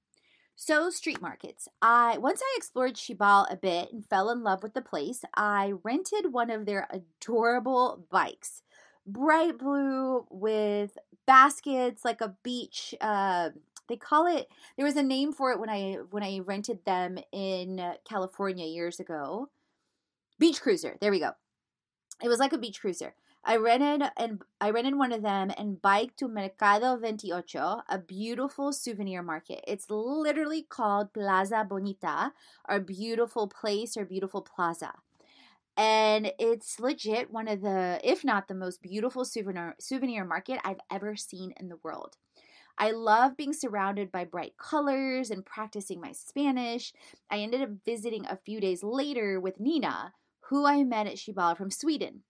So, 0.59 0.89
street 0.89 1.21
markets. 1.21 1.67
I 1.83 2.17
once 2.17 2.41
I 2.43 2.55
explored 2.57 2.95
Xibal 2.95 3.45
a 3.51 3.55
bit 3.55 3.93
and 3.93 4.03
fell 4.03 4.31
in 4.31 4.41
love 4.41 4.63
with 4.63 4.73
the 4.73 4.81
place. 4.81 5.23
I 5.35 5.73
rented 5.83 6.33
one 6.33 6.49
of 6.49 6.65
their 6.65 6.87
adorable 6.89 8.07
bikes, 8.09 8.63
bright 9.05 9.59
blue 9.59 10.25
with 10.31 10.97
baskets 11.27 12.03
like 12.03 12.21
a 12.21 12.35
beach 12.41 12.95
uh, 12.99 13.51
they 13.87 13.97
call 13.97 14.27
it 14.27 14.47
there 14.75 14.85
was 14.85 14.95
a 14.95 15.03
name 15.03 15.33
for 15.33 15.51
it 15.51 15.59
when 15.59 15.69
I 15.69 15.97
when 16.11 16.23
I 16.23 16.39
rented 16.39 16.85
them 16.85 17.17
in 17.31 17.79
uh, 17.79 17.93
California 18.07 18.65
years 18.65 18.99
ago. 18.99 19.49
Beach 20.39 20.61
cruiser. 20.61 20.97
There 21.01 21.11
we 21.11 21.19
go. 21.19 21.31
It 22.23 22.27
was 22.27 22.39
like 22.39 22.53
a 22.53 22.57
beach 22.57 22.81
cruiser. 22.81 23.13
I 23.43 23.55
rented 23.55 24.09
and 24.17 24.41
I 24.59 24.71
rented 24.71 24.97
one 24.97 25.13
of 25.13 25.21
them 25.21 25.51
and 25.57 25.81
biked 25.81 26.19
to 26.19 26.27
Mercado 26.27 26.97
28, 26.97 27.53
a 27.89 27.97
beautiful 27.97 28.73
souvenir 28.73 29.23
market. 29.23 29.63
It's 29.65 29.89
literally 29.89 30.63
called 30.63 31.13
Plaza 31.13 31.65
Bonita, 31.67 32.33
or 32.67 32.79
beautiful 32.81 33.47
place 33.47 33.95
or 33.95 34.03
beautiful 34.03 34.41
plaza. 34.41 34.93
And 35.77 36.33
it's 36.39 36.79
legit 36.79 37.31
one 37.31 37.47
of 37.47 37.61
the, 37.61 38.01
if 38.03 38.25
not 38.25 38.49
the 38.49 38.53
most 38.53 38.81
beautiful 38.81 39.23
souvenir 39.23 39.75
souvenir 39.79 40.25
market 40.25 40.59
I've 40.65 40.81
ever 40.91 41.15
seen 41.15 41.53
in 41.57 41.69
the 41.69 41.77
world. 41.83 42.17
I 42.77 42.91
love 42.91 43.35
being 43.35 43.53
surrounded 43.53 44.11
by 44.11 44.23
bright 44.23 44.57
colors 44.57 45.31
and 45.31 45.45
practicing 45.45 45.99
my 45.99 46.11
Spanish. 46.11 46.93
I 47.29 47.39
ended 47.39 47.61
up 47.61 47.69
visiting 47.85 48.25
a 48.27 48.37
few 48.37 48.61
days 48.61 48.83
later 48.83 49.39
with 49.39 49.59
Nina, 49.59 50.13
who 50.49 50.65
I 50.65 50.83
met 50.83 51.07
at 51.07 51.15
Xibal 51.15 51.57
from 51.57 51.71
Sweden. 51.71 52.21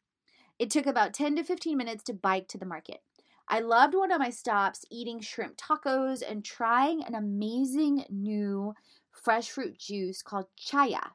It 0.57 0.69
took 0.69 0.85
about 0.85 1.13
10 1.13 1.35
to 1.35 1.43
15 1.43 1.77
minutes 1.77 2.03
to 2.05 2.13
bike 2.13 2.47
to 2.49 2.57
the 2.57 2.65
market. 2.65 3.01
I 3.49 3.59
loved 3.59 3.93
one 3.93 4.11
of 4.11 4.19
my 4.19 4.29
stops 4.29 4.85
eating 4.89 5.19
shrimp 5.19 5.57
tacos 5.57 6.21
and 6.27 6.43
trying 6.43 7.03
an 7.03 7.15
amazing 7.15 8.05
new 8.09 8.73
fresh 9.11 9.49
fruit 9.49 9.77
juice 9.77 10.21
called 10.21 10.47
chaya. 10.57 11.11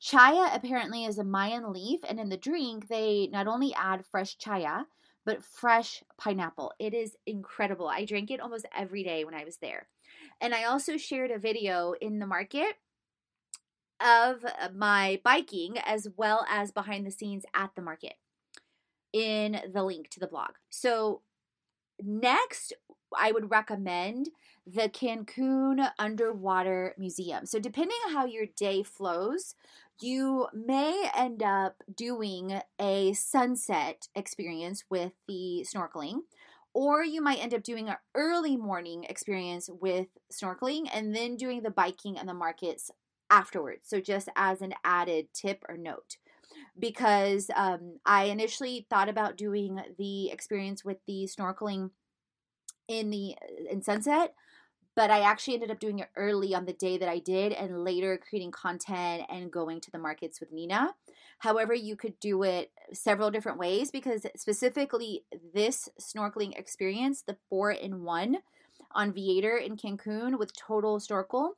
Chaya 0.00 0.54
apparently 0.54 1.04
is 1.04 1.18
a 1.18 1.24
Mayan 1.24 1.72
leaf, 1.72 2.00
and 2.08 2.18
in 2.18 2.28
the 2.28 2.36
drink, 2.36 2.88
they 2.88 3.28
not 3.30 3.46
only 3.46 3.72
add 3.74 4.04
fresh 4.04 4.36
chaya, 4.36 4.86
but 5.24 5.44
fresh 5.44 6.02
pineapple. 6.18 6.72
It 6.78 6.94
is 6.94 7.16
incredible. 7.26 7.88
I 7.88 8.04
drank 8.04 8.30
it 8.30 8.40
almost 8.40 8.66
every 8.76 9.02
day 9.02 9.24
when 9.24 9.34
I 9.34 9.44
was 9.44 9.58
there. 9.58 9.88
And 10.40 10.54
I 10.54 10.64
also 10.64 10.96
shared 10.96 11.30
a 11.30 11.38
video 11.38 11.94
in 12.00 12.18
the 12.18 12.26
market 12.26 12.76
of 14.00 14.44
uh, 14.44 14.68
my 14.74 15.20
biking 15.24 15.78
as 15.78 16.08
well 16.16 16.44
as 16.50 16.72
behind 16.72 17.06
the 17.06 17.10
scenes 17.10 17.44
at 17.54 17.70
the 17.76 17.82
market 17.82 18.14
in 19.12 19.60
the 19.72 19.84
link 19.84 20.10
to 20.10 20.20
the 20.20 20.26
blog. 20.26 20.52
So, 20.70 21.22
next, 22.02 22.72
I 23.16 23.30
would 23.30 23.50
recommend 23.50 24.30
the 24.66 24.88
Cancun 24.88 25.90
Underwater 25.98 26.94
Museum. 26.98 27.46
So, 27.46 27.58
depending 27.58 27.96
on 28.06 28.12
how 28.12 28.24
your 28.24 28.46
day 28.56 28.82
flows, 28.82 29.54
you 30.02 30.48
may 30.52 31.10
end 31.16 31.42
up 31.42 31.82
doing 31.94 32.60
a 32.80 33.12
sunset 33.12 34.08
experience 34.14 34.84
with 34.90 35.12
the 35.28 35.66
snorkeling, 35.66 36.20
or 36.74 37.04
you 37.04 37.22
might 37.22 37.42
end 37.42 37.54
up 37.54 37.62
doing 37.62 37.88
an 37.88 37.96
early 38.14 38.56
morning 38.56 39.04
experience 39.04 39.68
with 39.80 40.08
snorkeling 40.32 40.88
and 40.92 41.14
then 41.14 41.36
doing 41.36 41.62
the 41.62 41.70
biking 41.70 42.18
and 42.18 42.28
the 42.28 42.34
markets 42.34 42.90
afterwards. 43.30 43.82
So, 43.86 44.00
just 44.00 44.28
as 44.36 44.60
an 44.62 44.74
added 44.84 45.28
tip 45.34 45.64
or 45.68 45.76
note. 45.76 46.16
Because 46.78 47.50
um, 47.54 47.98
I 48.04 48.24
initially 48.24 48.86
thought 48.88 49.08
about 49.08 49.36
doing 49.36 49.80
the 49.98 50.30
experience 50.30 50.84
with 50.84 50.98
the 51.06 51.28
snorkeling 51.28 51.90
in 52.88 53.10
the 53.10 53.36
in 53.70 53.82
sunset 53.82 54.34
but 54.94 55.10
I 55.10 55.20
actually 55.20 55.54
ended 55.54 55.70
up 55.70 55.80
doing 55.80 55.98
it 56.00 56.10
early 56.16 56.54
on 56.54 56.66
the 56.66 56.72
day 56.72 56.98
that 56.98 57.08
I 57.08 57.18
did 57.18 57.52
and 57.52 57.84
later 57.84 58.18
creating 58.18 58.50
content 58.50 59.24
and 59.28 59.50
going 59.50 59.80
to 59.80 59.90
the 59.90 59.98
markets 59.98 60.40
with 60.40 60.52
Nina. 60.52 60.94
However, 61.38 61.74
you 61.74 61.96
could 61.96 62.20
do 62.20 62.42
it 62.42 62.70
several 62.92 63.30
different 63.30 63.58
ways 63.58 63.90
because 63.90 64.26
specifically 64.36 65.24
this 65.54 65.88
snorkeling 66.00 66.56
experience, 66.58 67.22
the 67.22 67.36
four 67.48 67.72
in 67.72 68.02
one 68.02 68.38
on 68.92 69.12
Viator 69.12 69.56
in 69.56 69.76
Cancun 69.76 70.38
with 70.38 70.54
total 70.54 71.00
snorkel, 71.00 71.56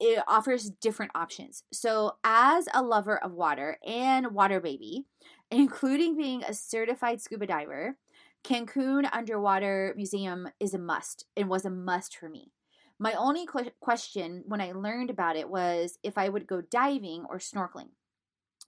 it 0.00 0.22
offers 0.26 0.70
different 0.70 1.12
options. 1.14 1.62
So, 1.72 2.16
as 2.24 2.68
a 2.74 2.82
lover 2.82 3.16
of 3.16 3.32
water 3.32 3.78
and 3.86 4.34
water 4.34 4.60
baby, 4.60 5.04
including 5.50 6.16
being 6.16 6.42
a 6.42 6.52
certified 6.52 7.20
scuba 7.20 7.46
diver, 7.46 7.96
Cancun 8.44 9.08
Underwater 9.10 9.94
Museum 9.96 10.48
is 10.60 10.74
a 10.74 10.78
must 10.78 11.24
and 11.34 11.48
was 11.48 11.64
a 11.64 11.70
must 11.70 12.16
for 12.16 12.28
me. 12.28 12.52
My 12.98 13.14
only 13.14 13.46
qu- 13.46 13.70
question 13.80 14.44
when 14.46 14.60
I 14.60 14.72
learned 14.72 15.08
about 15.08 15.36
it 15.36 15.48
was 15.48 15.98
if 16.02 16.18
I 16.18 16.28
would 16.28 16.46
go 16.46 16.60
diving 16.60 17.24
or 17.28 17.38
snorkeling. 17.38 17.88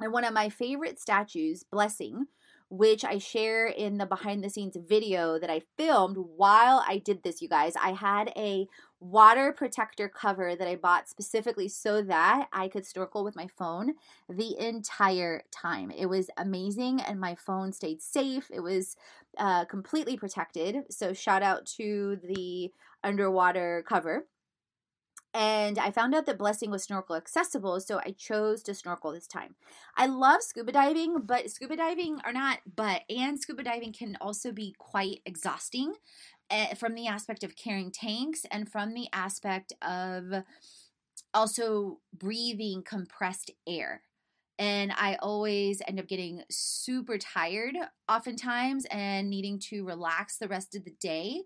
And 0.00 0.12
one 0.12 0.24
of 0.24 0.32
my 0.32 0.48
favorite 0.48 0.98
statues, 0.98 1.62
Blessing, 1.62 2.26
which 2.68 3.04
I 3.04 3.18
share 3.18 3.66
in 3.66 3.98
the 3.98 4.06
behind 4.06 4.42
the 4.42 4.50
scenes 4.50 4.76
video 4.76 5.38
that 5.38 5.50
I 5.50 5.62
filmed 5.76 6.16
while 6.16 6.84
I 6.86 6.98
did 6.98 7.22
this, 7.22 7.40
you 7.40 7.48
guys. 7.48 7.74
I 7.80 7.92
had 7.92 8.32
a 8.36 8.66
water 8.98 9.52
protector 9.52 10.08
cover 10.08 10.56
that 10.56 10.66
I 10.66 10.74
bought 10.74 11.08
specifically 11.08 11.68
so 11.68 12.02
that 12.02 12.48
I 12.52 12.66
could 12.68 12.84
snorkel 12.84 13.22
with 13.22 13.36
my 13.36 13.46
phone 13.56 13.94
the 14.28 14.58
entire 14.58 15.44
time. 15.52 15.92
It 15.92 16.06
was 16.06 16.28
amazing, 16.36 17.00
and 17.00 17.20
my 17.20 17.36
phone 17.36 17.72
stayed 17.72 18.02
safe. 18.02 18.50
It 18.52 18.60
was 18.60 18.96
uh, 19.38 19.64
completely 19.64 20.16
protected. 20.16 20.76
So, 20.90 21.12
shout 21.12 21.42
out 21.42 21.66
to 21.76 22.18
the 22.22 22.72
underwater 23.02 23.84
cover. 23.88 24.26
And 25.34 25.78
I 25.78 25.90
found 25.90 26.14
out 26.14 26.24
that 26.26 26.38
Blessing 26.38 26.70
was 26.70 26.84
snorkel 26.84 27.14
accessible, 27.14 27.78
so 27.80 27.98
I 27.98 28.14
chose 28.16 28.62
to 28.62 28.74
snorkel 28.74 29.12
this 29.12 29.26
time. 29.26 29.54
I 29.94 30.06
love 30.06 30.40
scuba 30.42 30.72
diving, 30.72 31.18
but 31.26 31.50
scuba 31.50 31.76
diving 31.76 32.20
are 32.24 32.32
not, 32.32 32.60
but, 32.74 33.02
and 33.10 33.38
scuba 33.38 33.62
diving 33.62 33.92
can 33.92 34.16
also 34.18 34.50
be 34.50 34.74
quite 34.78 35.20
exhausting 35.26 35.92
uh, 36.50 36.74
from 36.74 36.94
the 36.94 37.06
aspect 37.06 37.44
of 37.44 37.54
carrying 37.54 37.90
tanks 37.90 38.46
and 38.50 38.72
from 38.72 38.94
the 38.94 39.08
aspect 39.12 39.74
of 39.82 40.42
also 41.34 42.00
breathing 42.16 42.82
compressed 42.82 43.50
air. 43.68 44.00
And 44.58 44.92
I 44.92 45.16
always 45.20 45.82
end 45.86 46.00
up 46.00 46.06
getting 46.08 46.42
super 46.50 47.18
tired 47.18 47.76
oftentimes 48.08 48.86
and 48.90 49.28
needing 49.28 49.58
to 49.70 49.84
relax 49.84 50.38
the 50.38 50.48
rest 50.48 50.74
of 50.74 50.84
the 50.84 50.94
day. 51.00 51.42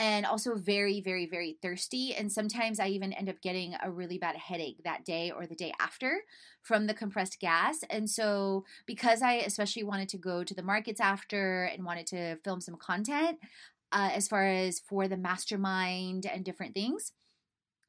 and 0.00 0.24
also 0.24 0.54
very, 0.54 1.00
very, 1.00 1.26
very 1.26 1.58
thirsty. 1.60 2.14
And 2.14 2.30
sometimes 2.30 2.78
I 2.78 2.86
even 2.88 3.12
end 3.12 3.28
up 3.28 3.40
getting 3.42 3.74
a 3.82 3.90
really 3.90 4.16
bad 4.18 4.36
headache 4.36 4.82
that 4.84 5.04
day 5.04 5.32
or 5.32 5.46
the 5.46 5.56
day 5.56 5.72
after 5.80 6.20
from 6.62 6.86
the 6.86 6.94
compressed 6.94 7.40
gas. 7.40 7.78
And 7.90 8.08
so, 8.08 8.64
because 8.86 9.22
I 9.22 9.34
especially 9.34 9.82
wanted 9.82 10.08
to 10.10 10.18
go 10.18 10.44
to 10.44 10.54
the 10.54 10.62
markets 10.62 11.00
after 11.00 11.64
and 11.64 11.84
wanted 11.84 12.06
to 12.08 12.36
film 12.44 12.60
some 12.60 12.76
content, 12.76 13.38
uh, 13.90 14.10
as 14.14 14.28
far 14.28 14.46
as 14.46 14.78
for 14.78 15.08
the 15.08 15.16
mastermind 15.16 16.26
and 16.26 16.44
different 16.44 16.74
things, 16.74 17.12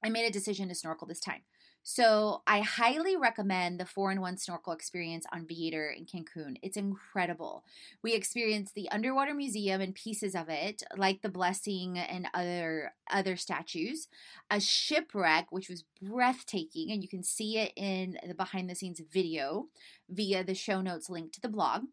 I 0.04 0.10
made 0.10 0.26
a 0.28 0.32
decision 0.32 0.70
to 0.70 0.76
snorkel 0.76 1.08
this 1.08 1.20
time. 1.20 1.42
So 1.84 2.44
I 2.46 2.60
highly 2.60 3.16
recommend 3.16 3.80
the 3.80 3.86
four 3.86 4.12
in 4.12 4.22
one 4.22 4.38
snorkel 4.38 4.74
experience 4.74 5.26
on 5.32 5.48
Viator 5.48 5.90
in 5.90 6.06
Cancun. 6.06 6.58
It's 6.62 6.78
incredible. 6.78 7.64
We 8.04 8.14
experienced 8.14 8.76
the 8.76 8.90
underwater 8.92 9.34
museum 9.34 9.82
and 9.82 9.96
pieces 9.96 10.36
of 10.36 10.50
it, 10.50 10.84
like 10.98 11.22
the 11.22 11.30
blessing 11.30 11.98
and 11.98 12.28
other 12.34 12.94
other 13.10 13.36
statues, 13.36 14.08
a 14.52 14.60
shipwreck 14.60 15.48
which 15.52 15.70
was 15.70 15.86
breathtaking, 16.02 16.92
and 16.92 17.02
you 17.02 17.10
can 17.10 17.24
see 17.24 17.58
it 17.58 17.72
in 17.76 18.18
the 18.28 18.36
behind 18.36 18.70
the 18.70 18.76
scenes 18.76 19.02
video 19.12 19.68
via 20.10 20.44
the 20.44 20.56
show 20.56 20.82
notes 20.82 21.10
link 21.10 21.32
to 21.34 21.42
the 21.42 21.50
blog 21.50 21.86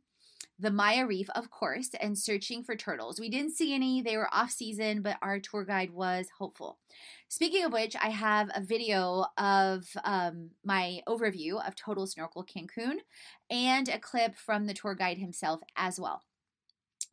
the 0.59 0.71
Maya 0.71 1.07
Reef, 1.07 1.29
of 1.35 1.51
course, 1.51 1.91
and 2.01 2.19
searching 2.19 2.63
for 2.63 2.77
turtles. 2.77 3.21
We 3.21 3.29
didn't 3.29 3.57
see 3.57 3.75
any, 3.75 4.01
they 4.01 4.17
were 4.17 4.33
off 4.33 4.51
season, 4.51 5.03
but 5.03 5.19
our 5.21 5.39
tour 5.39 5.65
guide 5.65 5.91
was 5.91 6.29
hopeful. 6.39 6.79
Speaking 7.29 7.65
of 7.65 7.73
which, 7.73 7.95
I 7.97 8.09
have 8.09 8.51
a 8.55 8.63
video 8.63 9.27
of 9.37 9.85
um, 10.05 10.51
my 10.65 11.01
overview 11.09 11.67
of 11.67 11.77
Total 11.77 12.07
Snorkel 12.07 12.45
Cancun 12.45 12.99
and 13.51 13.89
a 13.89 13.99
clip 13.99 14.37
from 14.37 14.67
the 14.67 14.75
tour 14.75 14.95
guide 14.95 15.19
himself 15.19 15.61
as 15.77 16.01
well. 16.01 16.23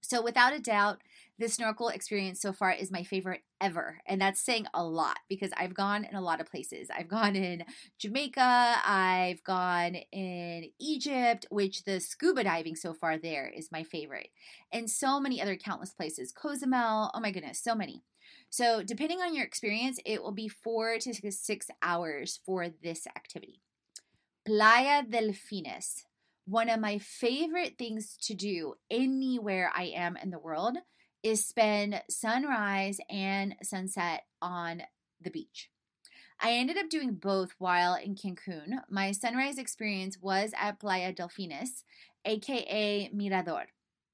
So, 0.03 0.21
without 0.21 0.53
a 0.53 0.59
doubt, 0.59 1.01
this 1.39 1.55
snorkel 1.55 1.87
experience 1.87 2.41
so 2.41 2.51
far 2.51 2.71
is 2.71 2.91
my 2.91 3.03
favorite 3.03 3.41
ever. 3.61 4.01
And 4.05 4.19
that's 4.19 4.43
saying 4.43 4.67
a 4.73 4.83
lot 4.83 5.17
because 5.29 5.51
I've 5.57 5.73
gone 5.73 6.03
in 6.03 6.13
a 6.13 6.21
lot 6.21 6.41
of 6.41 6.51
places. 6.51 6.89
I've 6.95 7.07
gone 7.07 7.35
in 7.37 7.63
Jamaica, 7.97 8.75
I've 8.85 9.43
gone 9.43 9.95
in 10.11 10.69
Egypt, 10.79 11.45
which 11.49 11.85
the 11.85 12.01
scuba 12.01 12.43
diving 12.43 12.75
so 12.75 12.93
far 12.93 13.17
there 13.17 13.47
is 13.47 13.71
my 13.71 13.83
favorite, 13.83 14.27
and 14.71 14.89
so 14.89 15.21
many 15.21 15.41
other 15.41 15.55
countless 15.55 15.93
places. 15.93 16.33
Cozumel, 16.33 17.09
oh 17.13 17.19
my 17.21 17.31
goodness, 17.31 17.63
so 17.63 17.73
many. 17.73 18.03
So, 18.49 18.83
depending 18.83 19.21
on 19.21 19.33
your 19.33 19.45
experience, 19.45 19.99
it 20.05 20.21
will 20.21 20.33
be 20.33 20.49
four 20.49 20.97
to 20.99 21.31
six 21.31 21.67
hours 21.81 22.39
for 22.45 22.67
this 22.69 23.07
activity. 23.07 23.61
Playa 24.45 25.03
Delfines. 25.03 26.03
One 26.45 26.69
of 26.69 26.81
my 26.81 26.97
favorite 26.97 27.77
things 27.77 28.17
to 28.23 28.33
do 28.33 28.73
anywhere 28.91 29.71
I 29.73 29.93
am 29.95 30.17
in 30.17 30.29
the 30.29 30.39
world 30.39 30.77
is 31.23 31.45
spend 31.45 32.01
sunrise 32.09 32.99
and 33.09 33.55
sunset 33.63 34.23
on 34.41 34.83
the 35.21 35.29
beach. 35.29 35.69
I 36.41 36.51
ended 36.51 36.77
up 36.77 36.89
doing 36.89 37.13
both 37.13 37.51
while 37.59 37.95
in 37.95 38.15
Cancun. 38.15 38.81
My 38.89 39.13
sunrise 39.13 39.57
experience 39.57 40.17
was 40.21 40.51
at 40.59 40.81
Playa 40.81 41.13
Delfines, 41.13 41.83
aka 42.25 43.09
Mirador. 43.13 43.67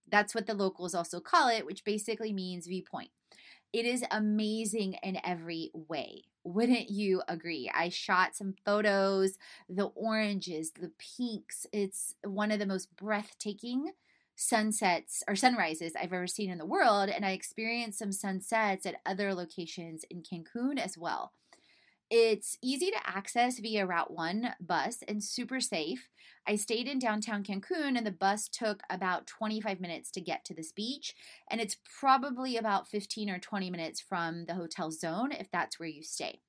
That's 0.08 0.36
what 0.36 0.46
the 0.46 0.54
locals 0.54 0.94
also 0.94 1.20
call 1.20 1.50
it, 1.50 1.66
which 1.66 1.84
basically 1.84 2.32
means 2.32 2.68
viewpoint. 2.68 3.10
It 3.74 3.88
is 3.88 4.04
amazing 4.12 4.98
in 5.02 5.18
every 5.24 5.72
way. 5.74 6.26
Wouldn't 6.50 6.90
you 6.90 7.22
agree? 7.28 7.70
I 7.72 7.90
shot 7.90 8.36
some 8.36 8.56
photos, 8.66 9.38
the 9.70 9.86
oranges, 9.86 10.72
the 10.72 10.92
pinks. 10.98 11.68
It's 11.72 12.16
one 12.24 12.50
of 12.50 12.58
the 12.58 12.66
most 12.66 12.96
breathtaking 12.96 13.92
sunsets 14.36 15.22
or 15.28 15.36
sunrises 15.36 15.94
I've 15.96 16.12
ever 16.12 16.26
seen 16.26 16.50
in 16.50 16.58
the 16.58 16.66
world, 16.66 17.10
and 17.10 17.24
I 17.24 17.32
experienced 17.32 18.00
some 18.00 18.12
sunsets 18.12 18.88
at 18.88 19.00
other 19.06 19.36
locations 19.36 20.04
in 20.10 20.24
Cancun 20.24 20.80
as 20.80 20.98
well. 20.98 21.34
It's 22.10 22.58
easy 22.64 22.90
to 22.90 23.08
access 23.08 23.60
via 23.60 23.86
Route 23.86 24.12
1 24.12 24.56
bus 24.60 25.04
and 25.08 25.24
super 25.24 25.60
safe. 25.60 26.10
I 26.48 26.56
stayed 26.56 26.88
in 26.88 26.98
downtown 26.98 27.44
Cancun 27.44 27.96
and 27.96 28.06
the 28.06 28.12
bus 28.12 28.50
took 28.50 28.82
about 28.90 29.28
25 29.28 29.80
minutes 29.80 30.10
to 30.12 30.22
get 30.22 30.44
to 30.46 30.56
this 30.56 30.72
beach, 30.72 31.14
and 31.52 31.62
it's 31.62 31.78
probably 32.00 32.58
about 32.58 32.88
15 32.88 33.30
or 33.30 33.38
20 33.38 33.70
minutes 33.70 34.02
from 34.02 34.46
the 34.46 34.56
hotel 34.56 34.90
zone 34.90 35.32
if 35.32 35.52
that's 35.52 35.80
where 35.80 35.90
you 35.90 36.02
stay. 36.02 36.40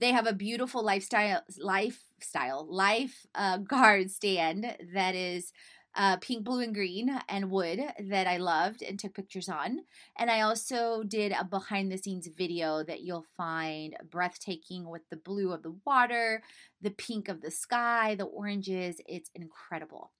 They 0.00 0.10
have 0.10 0.26
a 0.26 0.32
beautiful 0.32 0.82
lifestyle 0.82 1.42
lifestyle 1.58 2.66
life 2.68 3.24
uh, 3.36 3.56
guard 3.58 4.10
stand 4.10 4.76
that 4.92 5.14
is 5.14 5.52
uh, 5.94 6.16
pink, 6.18 6.44
blue, 6.44 6.60
and 6.60 6.74
green 6.74 7.10
and 7.28 7.50
wood 7.50 7.80
that 7.98 8.26
I 8.26 8.38
loved 8.38 8.82
and 8.82 8.98
took 8.98 9.14
pictures 9.14 9.48
on. 9.48 9.80
And 10.18 10.30
I 10.30 10.40
also 10.40 11.02
did 11.02 11.32
a 11.32 11.44
behind 11.44 11.90
the 11.92 11.98
scenes 11.98 12.28
video 12.28 12.82
that 12.84 13.00
you'll 13.00 13.26
find 13.36 13.96
breathtaking 14.10 14.88
with 14.88 15.02
the 15.10 15.16
blue 15.16 15.52
of 15.52 15.62
the 15.62 15.76
water, 15.84 16.42
the 16.80 16.90
pink 16.90 17.28
of 17.28 17.40
the 17.40 17.50
sky, 17.50 18.14
the 18.14 18.24
oranges. 18.24 19.00
It's 19.06 19.30
incredible. 19.34 20.12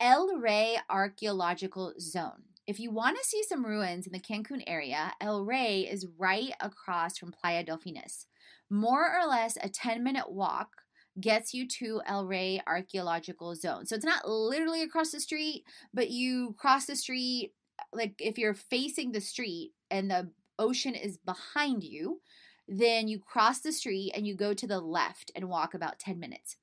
El 0.00 0.36
Rey 0.36 0.78
Archaeological 0.88 1.94
Zone. 1.98 2.44
If 2.66 2.78
you 2.78 2.90
want 2.90 3.16
to 3.16 3.24
see 3.24 3.42
some 3.42 3.64
ruins 3.64 4.06
in 4.06 4.12
the 4.12 4.20
Cancun 4.20 4.62
area, 4.66 5.12
El 5.20 5.44
Rey 5.44 5.88
is 5.90 6.06
right 6.18 6.52
across 6.60 7.16
from 7.16 7.32
Playa 7.32 7.64
Delfines. 7.64 8.26
More 8.70 9.18
or 9.18 9.26
less 9.26 9.56
a 9.60 9.68
10 9.68 10.04
minute 10.04 10.30
walk 10.30 10.82
gets 11.20 11.54
you 11.54 11.66
to 11.66 12.00
El 12.06 12.26
Rey 12.26 12.60
Archaeological 12.66 13.54
Zone. 13.54 13.86
So 13.86 13.94
it's 13.94 14.04
not 14.04 14.28
literally 14.28 14.82
across 14.82 15.10
the 15.10 15.20
street, 15.20 15.64
but 15.92 16.10
you 16.10 16.54
cross 16.58 16.86
the 16.86 16.96
street, 16.96 17.52
like 17.92 18.14
if 18.18 18.38
you're 18.38 18.54
facing 18.54 19.12
the 19.12 19.20
street 19.20 19.72
and 19.90 20.10
the 20.10 20.30
ocean 20.58 20.94
is 20.94 21.18
behind 21.18 21.84
you, 21.84 22.20
then 22.66 23.08
you 23.08 23.18
cross 23.18 23.60
the 23.60 23.72
street 23.72 24.12
and 24.14 24.26
you 24.26 24.34
go 24.34 24.52
to 24.52 24.66
the 24.66 24.80
left 24.80 25.30
and 25.34 25.48
walk 25.48 25.74
about 25.74 25.98
10 25.98 26.18
minutes. 26.18 26.56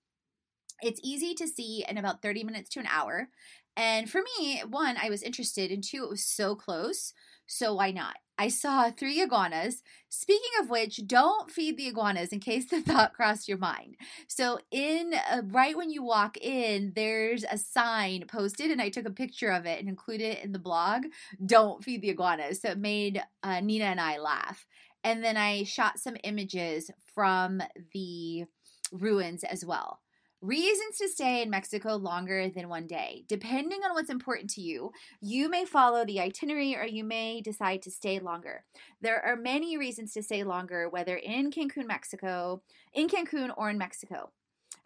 It's 0.81 0.99
easy 1.03 1.33
to 1.35 1.47
see 1.47 1.85
in 1.87 1.97
about 1.97 2.21
30 2.21 2.43
minutes 2.43 2.69
to 2.71 2.79
an 2.79 2.87
hour. 2.87 3.29
And 3.77 4.09
for 4.09 4.21
me, 4.39 4.61
one, 4.69 4.97
I 5.01 5.09
was 5.09 5.23
interested, 5.23 5.71
and 5.71 5.83
two, 5.83 6.03
it 6.03 6.09
was 6.09 6.23
so 6.23 6.55
close. 6.55 7.13
So 7.47 7.75
why 7.75 7.91
not? 7.91 8.17
I 8.37 8.49
saw 8.49 8.91
three 8.91 9.21
iguanas. 9.21 9.81
Speaking 10.09 10.49
of 10.59 10.69
which, 10.69 11.07
don't 11.07 11.49
feed 11.49 11.77
the 11.77 11.87
iguanas 11.87 12.33
in 12.33 12.39
case 12.39 12.65
the 12.69 12.81
thought 12.81 13.13
crossed 13.13 13.47
your 13.47 13.57
mind. 13.57 13.95
So, 14.27 14.59
in 14.71 15.13
uh, 15.31 15.43
right 15.45 15.77
when 15.77 15.89
you 15.89 16.03
walk 16.03 16.37
in, 16.37 16.93
there's 16.95 17.45
a 17.49 17.57
sign 17.57 18.25
posted, 18.27 18.71
and 18.71 18.81
I 18.81 18.89
took 18.89 19.05
a 19.05 19.11
picture 19.11 19.49
of 19.49 19.65
it 19.65 19.79
and 19.79 19.87
included 19.87 20.37
it 20.37 20.43
in 20.43 20.51
the 20.51 20.59
blog. 20.59 21.05
Don't 21.45 21.83
feed 21.83 22.01
the 22.01 22.09
iguanas. 22.09 22.61
So 22.61 22.69
it 22.69 22.77
made 22.77 23.23
uh, 23.43 23.61
Nina 23.61 23.85
and 23.85 24.01
I 24.01 24.17
laugh. 24.17 24.65
And 25.03 25.23
then 25.23 25.37
I 25.37 25.63
shot 25.63 25.99
some 25.99 26.17
images 26.23 26.89
from 27.13 27.61
the 27.93 28.45
ruins 28.91 29.43
as 29.43 29.63
well. 29.63 29.99
Reasons 30.45 30.99
to 30.99 31.07
stay 31.07 31.41
in 31.41 31.49
Mexico 31.49 31.95
longer 31.95 32.49
than 32.49 32.69
one 32.69 32.85
day. 32.85 33.23
Depending 33.27 33.79
on 33.83 33.95
what's 33.95 34.11
important 34.11 34.47
to 34.51 34.61
you, 34.61 34.91
you 35.19 35.49
may 35.49 35.65
follow 35.65 36.05
the 36.05 36.19
itinerary 36.19 36.75
or 36.75 36.85
you 36.85 37.03
may 37.03 37.41
decide 37.41 37.81
to 37.81 37.89
stay 37.89 38.19
longer. 38.19 38.63
There 39.01 39.19
are 39.25 39.35
many 39.35 39.75
reasons 39.75 40.13
to 40.13 40.21
stay 40.21 40.43
longer, 40.43 40.87
whether 40.87 41.15
in 41.15 41.49
Cancun, 41.49 41.87
Mexico, 41.87 42.61
in 42.93 43.07
Cancun, 43.07 43.55
or 43.57 43.71
in 43.71 43.79
Mexico. 43.79 44.33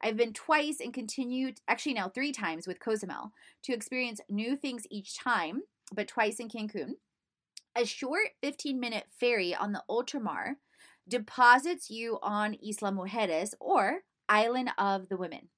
I've 0.01 0.15
been 0.15 0.31
twice 0.31 0.79
and 0.79 0.93
continued, 0.93 1.59
actually 1.67 1.95
now 1.95 2.07
three 2.07 2.31
times 2.31 2.65
with 2.65 2.79
Cozumel 2.79 3.33
to 3.63 3.73
experience 3.73 4.21
new 4.29 4.55
things 4.55 4.87
each 4.89 5.19
time, 5.19 5.63
but 5.93 6.07
twice 6.07 6.39
in 6.39 6.47
Cancun. 6.47 6.91
A 7.75 7.83
short 7.85 8.29
15 8.41 8.79
minute 8.79 9.07
ferry 9.19 9.53
on 9.53 9.73
the 9.73 9.83
Ultramar 9.89 10.53
deposits 11.09 11.89
you 11.89 12.17
on 12.21 12.55
Isla 12.63 12.93
Mujeres 12.93 13.55
or 13.59 14.03
Island 14.29 14.71
of 14.77 15.09
the 15.09 15.17
Women. 15.17 15.49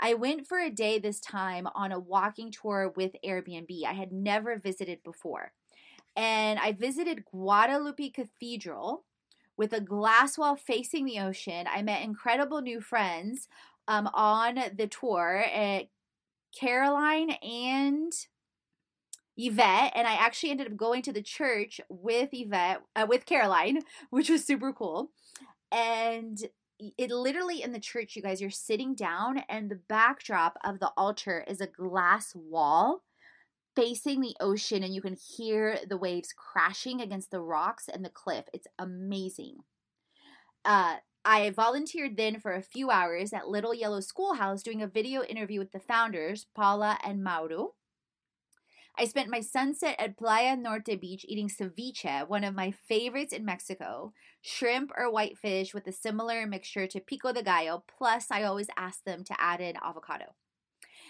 I 0.00 0.14
went 0.14 0.46
for 0.46 0.58
a 0.58 0.70
day 0.70 0.98
this 0.98 1.20
time 1.20 1.68
on 1.74 1.92
a 1.92 2.00
walking 2.00 2.50
tour 2.50 2.92
with 2.96 3.14
Airbnb. 3.24 3.84
I 3.86 3.92
had 3.92 4.12
never 4.12 4.58
visited 4.58 5.02
before. 5.04 5.52
And 6.16 6.58
I 6.58 6.72
visited 6.72 7.24
Guadalupe 7.24 8.10
Cathedral 8.10 9.04
with 9.56 9.72
a 9.72 9.80
glass 9.80 10.36
wall 10.36 10.56
facing 10.56 11.04
the 11.04 11.20
ocean. 11.20 11.66
I 11.72 11.82
met 11.82 12.02
incredible 12.02 12.60
new 12.60 12.80
friends 12.80 13.48
um, 13.86 14.08
on 14.12 14.58
the 14.76 14.86
tour, 14.86 15.44
uh, 15.54 15.80
Caroline 16.58 17.30
and 17.42 18.12
Yvette, 19.36 19.92
and 19.94 20.06
I 20.06 20.14
actually 20.14 20.50
ended 20.50 20.68
up 20.68 20.76
going 20.76 21.02
to 21.02 21.12
the 21.12 21.22
church 21.22 21.80
with 21.88 22.30
Yvette, 22.32 22.82
uh, 22.94 23.06
with 23.08 23.26
Caroline, 23.26 23.80
which 24.10 24.30
was 24.30 24.44
super 24.44 24.72
cool. 24.72 25.10
And 25.72 26.38
it 26.78 27.10
literally 27.10 27.62
in 27.62 27.72
the 27.72 27.80
church, 27.80 28.16
you 28.16 28.22
guys, 28.22 28.40
you're 28.40 28.50
sitting 28.50 28.94
down, 28.94 29.42
and 29.48 29.70
the 29.70 29.80
backdrop 29.88 30.56
of 30.64 30.80
the 30.80 30.92
altar 30.96 31.44
is 31.46 31.60
a 31.60 31.66
glass 31.66 32.34
wall 32.34 33.02
facing 33.76 34.20
the 34.20 34.36
ocean, 34.40 34.82
and 34.82 34.94
you 34.94 35.02
can 35.02 35.16
hear 35.16 35.78
the 35.88 35.96
waves 35.96 36.32
crashing 36.36 37.00
against 37.00 37.30
the 37.30 37.40
rocks 37.40 37.88
and 37.88 38.04
the 38.04 38.10
cliff. 38.10 38.44
It's 38.52 38.68
amazing. 38.78 39.58
Uh, 40.64 40.96
I 41.24 41.50
volunteered 41.50 42.16
then 42.16 42.38
for 42.38 42.52
a 42.52 42.62
few 42.62 42.90
hours 42.90 43.32
at 43.32 43.48
Little 43.48 43.74
Yellow 43.74 44.00
Schoolhouse 44.00 44.62
doing 44.62 44.82
a 44.82 44.86
video 44.86 45.22
interview 45.22 45.58
with 45.58 45.72
the 45.72 45.80
founders, 45.80 46.46
Paula 46.54 46.98
and 47.02 47.24
Mauro. 47.24 47.74
I 48.96 49.06
spent 49.06 49.28
my 49.28 49.40
sunset 49.40 49.96
at 49.98 50.16
Playa 50.16 50.56
Norte 50.56 51.00
Beach 51.00 51.26
eating 51.28 51.48
ceviche, 51.48 52.28
one 52.28 52.44
of 52.44 52.54
my 52.54 52.70
favorites 52.70 53.32
in 53.32 53.44
Mexico, 53.44 54.12
shrimp 54.40 54.92
or 54.96 55.10
whitefish 55.10 55.74
with 55.74 55.88
a 55.88 55.92
similar 55.92 56.46
mixture 56.46 56.86
to 56.86 57.00
pico 57.00 57.32
de 57.32 57.42
gallo, 57.42 57.82
plus 57.98 58.26
I 58.30 58.44
always 58.44 58.68
ask 58.76 59.02
them 59.02 59.24
to 59.24 59.34
add 59.40 59.60
in 59.60 59.74
avocado. 59.82 60.34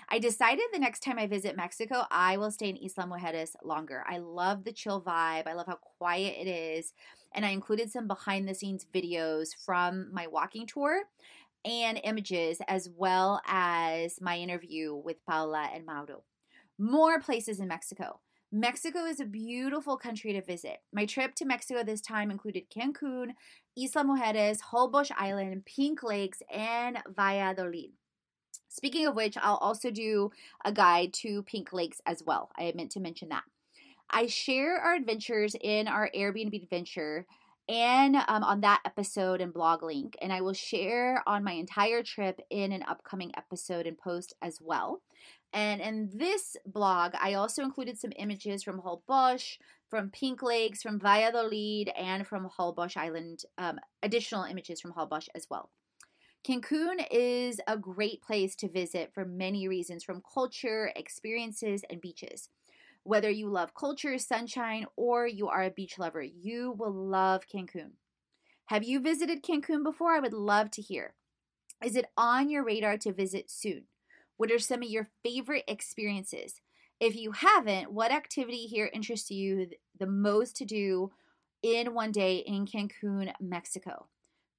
I 0.09 0.19
decided 0.19 0.65
the 0.73 0.79
next 0.79 1.01
time 1.01 1.19
I 1.19 1.27
visit 1.27 1.57
Mexico, 1.57 2.05
I 2.11 2.39
will 2.39 2.51
stay 2.51 2.71
in 2.71 2.79
Isla 2.79 3.07
Mujeres 3.07 3.55
longer. 3.63 4.03
I 4.09 4.17
love 4.17 4.65
the 4.65 4.73
chill 4.73 5.03
vibe. 5.03 5.47
I 5.47 5.53
love 5.53 5.67
how 5.67 5.79
quiet 5.99 6.37
it 6.41 6.49
is. 6.49 6.95
And 7.35 7.45
I 7.45 7.51
included 7.51 7.91
some 7.91 8.09
behind 8.09 8.49
the 8.49 8.55
scenes 8.55 8.87
videos 8.95 9.49
from 9.55 10.13
my 10.13 10.27
walking 10.27 10.67
tour 10.67 11.03
and 11.67 12.01
images, 12.03 12.61
as 12.67 12.89
well 12.97 13.43
as 13.47 14.21
my 14.23 14.39
interview 14.39 14.95
with 14.95 15.25
Paula 15.27 15.69
and 15.73 15.85
Mauro. 15.85 16.23
More 16.79 17.21
places 17.21 17.61
in 17.61 17.69
Mexico. 17.69 18.21
Mexico 18.51 19.05
is 19.05 19.21
a 19.21 19.25
beautiful 19.25 19.97
country 19.97 20.33
to 20.33 20.43
visit. 20.43 20.79
My 20.93 21.07
trip 21.07 21.35
to 21.37 21.45
Mexico 21.45 21.83
this 21.83 22.01
time 22.01 22.31
included 22.31 22.71
Cancun, 22.71 23.31
Isla 23.77 24.05
Mujeres, 24.05 24.59
Holbox 24.73 25.11
Island, 25.17 25.65
Pink 25.65 26.03
Lakes, 26.03 26.41
and 26.53 26.99
Valladolid. 27.09 27.91
Speaking 28.69 29.07
of 29.07 29.15
which, 29.15 29.37
I'll 29.37 29.57
also 29.57 29.91
do 29.91 30.31
a 30.65 30.73
guide 30.73 31.13
to 31.15 31.43
Pink 31.45 31.73
Lakes 31.73 32.01
as 32.07 32.23
well. 32.25 32.51
I 32.57 32.73
meant 32.75 32.93
to 32.93 33.01
mention 33.01 33.29
that. 33.31 33.45
I 34.11 34.27
share 34.27 34.79
our 34.79 34.95
adventures 34.95 35.57
in 35.61 35.89
our 35.89 36.11
Airbnb 36.15 36.63
adventure 36.63 37.27
and 37.69 38.17
um, 38.29 38.45
on 38.45 38.61
that 38.61 38.83
episode 38.85 39.41
and 39.41 39.53
blog 39.53 39.83
link. 39.83 40.17
And 40.21 40.33
I 40.33 40.43
will 40.43 40.53
share 40.53 41.23
on 41.27 41.45
my 41.45 41.53
entire 41.53 42.03
trip 42.03 42.41
in 42.51 42.73
an 42.73 42.85
upcoming 42.87 43.33
episode 43.37 43.87
and 43.87 43.97
post 43.97 44.35
as 44.43 44.59
well. 44.61 45.01
And 45.55 45.81
in 45.81 46.11
this 46.13 46.57
blog, 46.67 47.13
I 47.21 47.35
also 47.35 47.63
included 47.63 47.97
some 47.97 48.11
images 48.17 48.65
from 48.65 48.83
Holbox, 48.83 49.57
from 49.89 50.11
Pink 50.11 50.43
Lakes, 50.43 50.83
from 50.83 50.99
Valladolid, 50.99 51.91
and 51.97 52.27
from 52.27 52.51
Holbox 52.59 52.97
Island, 52.97 53.45
um, 53.57 53.79
additional 54.03 54.43
images 54.43 54.81
from 54.81 54.93
Holbox 54.93 55.29
as 55.37 55.47
well. 55.49 55.71
Cancun 56.45 57.07
is 57.09 57.61
a 57.69 57.79
great 57.79 58.21
place 58.21 58.57
to 58.57 58.69
visit 58.69 59.13
for 59.15 59.25
many 59.25 59.69
reasons 59.69 60.03
from 60.03 60.25
culture, 60.35 60.91
experiences, 60.97 61.85
and 61.89 62.01
beaches. 62.01 62.49
Whether 63.05 63.31
you 63.31 63.49
love 63.49 63.75
culture, 63.75 64.19
sunshine, 64.19 64.87
or 64.97 65.25
you 65.25 65.49
are 65.49 65.63
a 65.63 65.71
beach 65.71 66.01
lover, 66.01 66.23
you 66.23 66.73
will 66.73 66.93
love 66.93 67.45
Cancun. 67.47 67.93
Have 68.67 68.83
you 68.83 68.99
visited 68.99 69.45
Cancun 69.45 69.85
before? 69.85 70.17
I 70.17 70.21
would 70.21 70.33
love 70.33 70.73
to 70.73 70.83
hear. 70.83 71.15
Is 71.83 71.95
it 71.95 72.07
on 72.17 72.51
your 72.51 72.65
radar 72.65 72.99
to 72.99 73.13
visit 73.13 73.49
soon? 73.49 73.85
What 74.37 74.51
are 74.51 74.59
some 74.59 74.83
of 74.83 74.89
your 74.89 75.09
favorite 75.23 75.65
experiences? 75.69 76.61
If 77.01 77.17
you 77.17 77.33
haven't, 77.33 77.93
what 77.93 78.13
activity 78.13 78.67
here 78.67 78.91
interests 78.93 79.31
you 79.31 79.69
the 79.99 80.07
most 80.07 80.57
to 80.57 80.65
do 80.65 81.11
in 81.63 81.95
one 81.95 82.13
day 82.13 82.37
in 82.37 82.67
Cancun, 82.67 83.33
Mexico? 83.41 84.09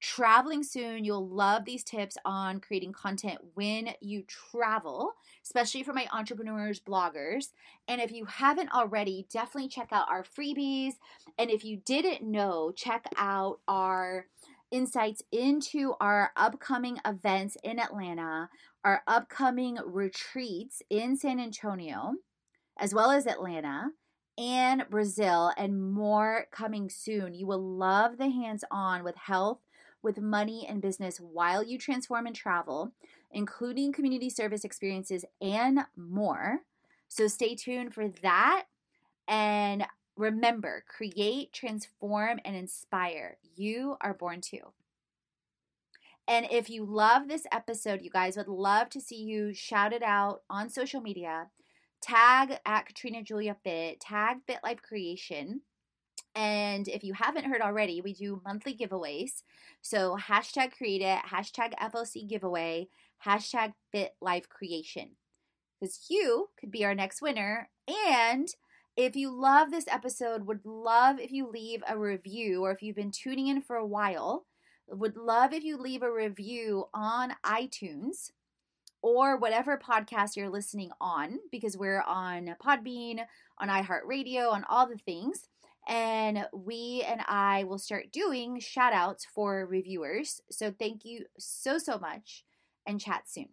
traveling 0.05 0.61
soon. 0.61 1.03
You'll 1.03 1.27
love 1.27 1.65
these 1.65 1.83
tips 1.83 2.15
on 2.25 2.59
creating 2.59 2.93
content 2.93 3.39
when 3.55 3.89
you 4.01 4.23
travel, 4.27 5.13
especially 5.43 5.81
for 5.81 5.93
my 5.93 6.07
entrepreneurs, 6.13 6.79
bloggers. 6.79 7.53
And 7.87 7.99
if 7.99 8.11
you 8.11 8.25
haven't 8.25 8.71
already, 8.71 9.25
definitely 9.31 9.69
check 9.69 9.89
out 9.91 10.07
our 10.07 10.23
freebies. 10.23 10.93
And 11.39 11.49
if 11.49 11.65
you 11.65 11.77
didn't 11.77 12.21
know, 12.21 12.71
check 12.71 13.05
out 13.17 13.61
our 13.67 14.27
insights 14.71 15.21
into 15.31 15.93
our 15.99 16.31
upcoming 16.35 16.99
events 17.05 17.57
in 17.63 17.79
Atlanta, 17.79 18.49
our 18.83 19.01
upcoming 19.07 19.77
retreats 19.85 20.81
in 20.89 21.17
San 21.17 21.39
Antonio, 21.39 22.15
as 22.77 22.93
well 22.93 23.11
as 23.11 23.25
Atlanta 23.25 23.89
and 24.37 24.85
Brazil, 24.89 25.51
and 25.57 25.93
more 25.93 26.47
coming 26.51 26.89
soon. 26.89 27.33
You 27.33 27.47
will 27.47 27.63
love 27.63 28.17
the 28.17 28.29
hands 28.29 28.63
on 28.69 29.03
with 29.03 29.15
health 29.15 29.59
with 30.05 30.19
money 30.19 30.65
and 30.69 30.81
business 30.81 31.17
while 31.17 31.63
you 31.63 31.77
transform 31.77 32.27
and 32.27 32.35
travel, 32.35 32.93
including 33.31 33.91
community 33.91 34.29
service 34.29 34.63
experiences 34.63 35.25
and 35.41 35.79
more. 35.97 36.59
So 37.07 37.27
stay 37.27 37.55
tuned 37.55 37.93
for 37.93 38.09
that. 38.21 38.65
And 39.27 39.85
remember, 40.15 40.83
create, 40.87 41.53
transform, 41.53 42.39
and 42.45 42.55
inspire. 42.55 43.37
You 43.55 43.97
are 44.01 44.13
born 44.13 44.41
to. 44.41 44.59
And 46.27 46.47
if 46.49 46.69
you 46.69 46.85
love 46.85 47.27
this 47.27 47.45
episode, 47.51 48.01
you 48.01 48.09
guys 48.09 48.35
would 48.35 48.47
love 48.47 48.89
to 48.91 49.01
see 49.01 49.21
you 49.21 49.53
shout 49.53 49.93
it 49.93 50.01
out 50.01 50.41
on 50.49 50.69
social 50.69 51.01
media. 51.01 51.47
Tag 52.01 52.59
at 52.65 52.85
Katrina 52.87 53.21
Julia 53.23 53.55
Fit, 53.63 53.99
tag 53.99 54.37
Fit 54.47 54.59
Life 54.63 54.81
Creation 54.81 55.61
and 56.35 56.89
if 56.89 57.03
you 57.03 57.13
haven't 57.13 57.45
heard 57.45 57.61
already, 57.61 58.01
we 58.01 58.13
do 58.13 58.41
monthly 58.43 58.75
giveaways. 58.75 59.43
So 59.81 60.17
hashtag 60.17 60.75
create 60.77 61.01
it, 61.01 61.19
hashtag 61.31 61.73
FLC 61.81 62.27
giveaway, 62.27 62.89
hashtag 63.25 63.73
fit 63.91 64.15
life 64.21 64.49
creation. 64.49 65.11
Because 65.79 66.07
you 66.09 66.49
could 66.59 66.71
be 66.71 66.83
our 66.83 66.93
next 66.93 67.21
winner. 67.21 67.69
And 67.87 68.49
if 68.97 69.15
you 69.15 69.29
love 69.29 69.71
this 69.71 69.87
episode, 69.87 70.45
would 70.47 70.65
love 70.65 71.19
if 71.19 71.31
you 71.31 71.49
leave 71.49 71.83
a 71.87 71.97
review, 71.97 72.63
or 72.63 72.71
if 72.71 72.81
you've 72.81 72.95
been 72.95 73.11
tuning 73.11 73.47
in 73.47 73.61
for 73.61 73.75
a 73.75 73.85
while, 73.85 74.45
would 74.87 75.17
love 75.17 75.53
if 75.53 75.63
you 75.63 75.77
leave 75.77 76.03
a 76.03 76.11
review 76.11 76.85
on 76.93 77.33
iTunes 77.45 78.31
or 79.01 79.37
whatever 79.37 79.77
podcast 79.77 80.35
you're 80.35 80.49
listening 80.49 80.91
on, 80.99 81.39
because 81.51 81.77
we're 81.77 82.01
on 82.01 82.55
Podbean, 82.63 83.19
on 83.59 83.69
iHeartRadio, 83.69 84.51
on 84.51 84.63
all 84.69 84.87
the 84.87 84.97
things 84.97 85.47
and 85.87 86.47
we 86.53 87.03
and 87.07 87.21
I 87.27 87.63
will 87.63 87.77
start 87.77 88.11
doing 88.11 88.59
shout 88.59 88.93
outs 88.93 89.25
for 89.25 89.65
reviewers. 89.65 90.41
So 90.49 90.73
thank 90.77 91.05
you 91.05 91.25
so, 91.37 91.77
so 91.77 91.97
much 91.99 92.43
and 92.85 92.99
chat 92.99 93.23
soon. 93.27 93.49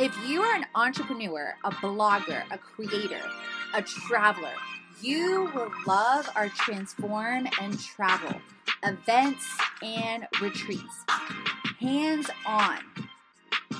If 0.00 0.16
you 0.28 0.42
are 0.42 0.54
an 0.54 0.64
entrepreneur, 0.76 1.56
a 1.64 1.72
blogger, 1.72 2.44
a 2.52 2.58
creator, 2.58 3.20
a 3.74 3.82
traveler, 3.82 4.52
you 5.02 5.50
will 5.52 5.72
love 5.88 6.30
our 6.36 6.48
Transform 6.50 7.48
and 7.60 7.76
Travel 7.80 8.40
events 8.84 9.44
and 9.82 10.28
retreats. 10.40 11.04
Hands 11.80 12.30
on 12.46 12.78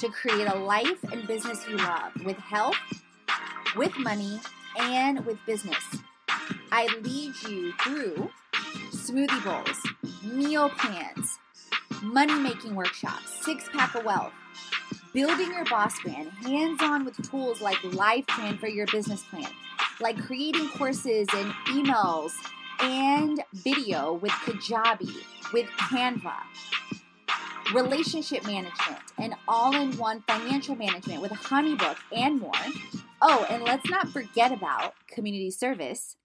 to 0.01 0.09
create 0.09 0.49
a 0.49 0.59
life 0.59 1.05
and 1.13 1.25
business 1.29 1.65
you 1.69 1.77
love 1.77 2.11
with 2.25 2.37
health, 2.39 2.75
with 3.77 3.97
money, 3.97 4.41
and 4.77 5.25
with 5.25 5.39
business. 5.47 5.85
I 6.73 6.89
lead 7.01 7.35
you 7.49 7.73
through 7.85 8.29
smoothie 8.91 9.45
bowls, 9.45 9.81
meal 10.25 10.69
plans, 10.71 11.39
money 12.03 12.35
making 12.35 12.75
workshops, 12.75 13.45
six 13.45 13.69
pack 13.73 13.95
of 13.95 14.05
wealth, 14.05 14.33
building 15.13 15.53
your 15.53 15.65
boss 15.65 16.01
brand, 16.01 16.31
hands 16.43 16.81
on 16.83 17.05
with 17.05 17.17
tools 17.31 17.61
like 17.61 17.77
LivePlan 17.79 18.59
for 18.59 18.69
your 18.69 18.87
business 18.87 19.23
plan, 19.25 19.51
like 20.01 20.19
creating 20.19 20.69
courses 20.71 21.27
and 21.35 21.53
emails 21.67 22.33
and 22.81 23.43
video 23.53 24.15
with 24.15 24.33
Kajabi, 24.33 25.15
with 25.53 25.67
Canva 25.67 26.35
relationship 27.75 28.45
management, 28.47 28.99
and 29.19 29.35
all 29.47 29.75
in 29.75 29.97
one 29.99 30.23
financial 30.23 30.75
management 30.75 31.21
with 31.21 31.33
Honeybook 31.33 31.97
and 32.13 32.41
more. 32.41 32.53
Oh, 33.21 33.47
and 33.51 33.63
let's 33.65 33.89
not 33.91 34.09
forget 34.09 34.53
about 34.53 34.95
community 35.07 35.51
service. 35.51 36.17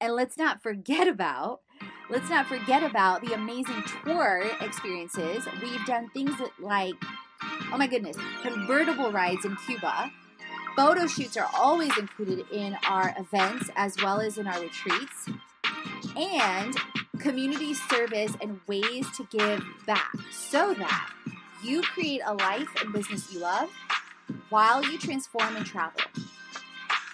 And 0.00 0.14
let's 0.14 0.36
not 0.36 0.62
forget 0.62 1.08
about 1.08 1.60
let's 2.08 2.30
not 2.30 2.46
forget 2.46 2.82
about 2.82 3.22
the 3.22 3.32
amazing 3.32 3.82
tour 4.04 4.44
experiences. 4.60 5.46
We've 5.62 5.84
done 5.86 6.10
things 6.10 6.34
like 6.60 6.94
oh 7.42 7.76
my 7.78 7.86
goodness, 7.86 8.16
convertible 8.42 9.12
rides 9.12 9.44
in 9.44 9.56
Cuba. 9.66 10.10
Photo 10.76 11.06
shoots 11.06 11.36
are 11.36 11.48
always 11.54 11.96
included 11.98 12.44
in 12.52 12.76
our 12.86 13.14
events 13.18 13.70
as 13.76 13.96
well 14.02 14.20
as 14.20 14.38
in 14.38 14.46
our 14.46 14.60
retreats. 14.60 15.28
And 16.16 16.76
community 17.18 17.74
service, 17.74 18.34
and 18.40 18.60
ways 18.66 19.06
to 19.16 19.26
give 19.30 19.64
back 19.86 20.12
so 20.30 20.74
that 20.74 21.10
you 21.62 21.82
create 21.82 22.20
a 22.24 22.34
life 22.34 22.68
and 22.80 22.92
business 22.92 23.32
you 23.32 23.40
love 23.40 23.70
while 24.50 24.84
you 24.84 24.98
transform 24.98 25.56
and 25.56 25.66
travel. 25.66 26.00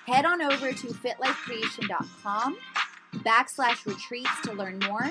Head 0.06 0.24
on 0.24 0.42
over 0.42 0.72
to 0.72 0.86
fitlifecreation.com 0.88 2.56
backslash 3.18 3.86
retreats 3.86 4.40
to 4.44 4.52
learn 4.52 4.78
more. 4.80 5.10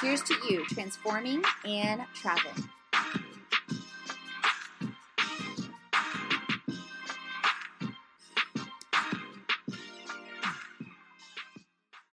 Here's 0.00 0.22
to 0.22 0.34
you 0.48 0.64
transforming 0.66 1.42
and 1.64 2.02
traveling. 2.14 2.70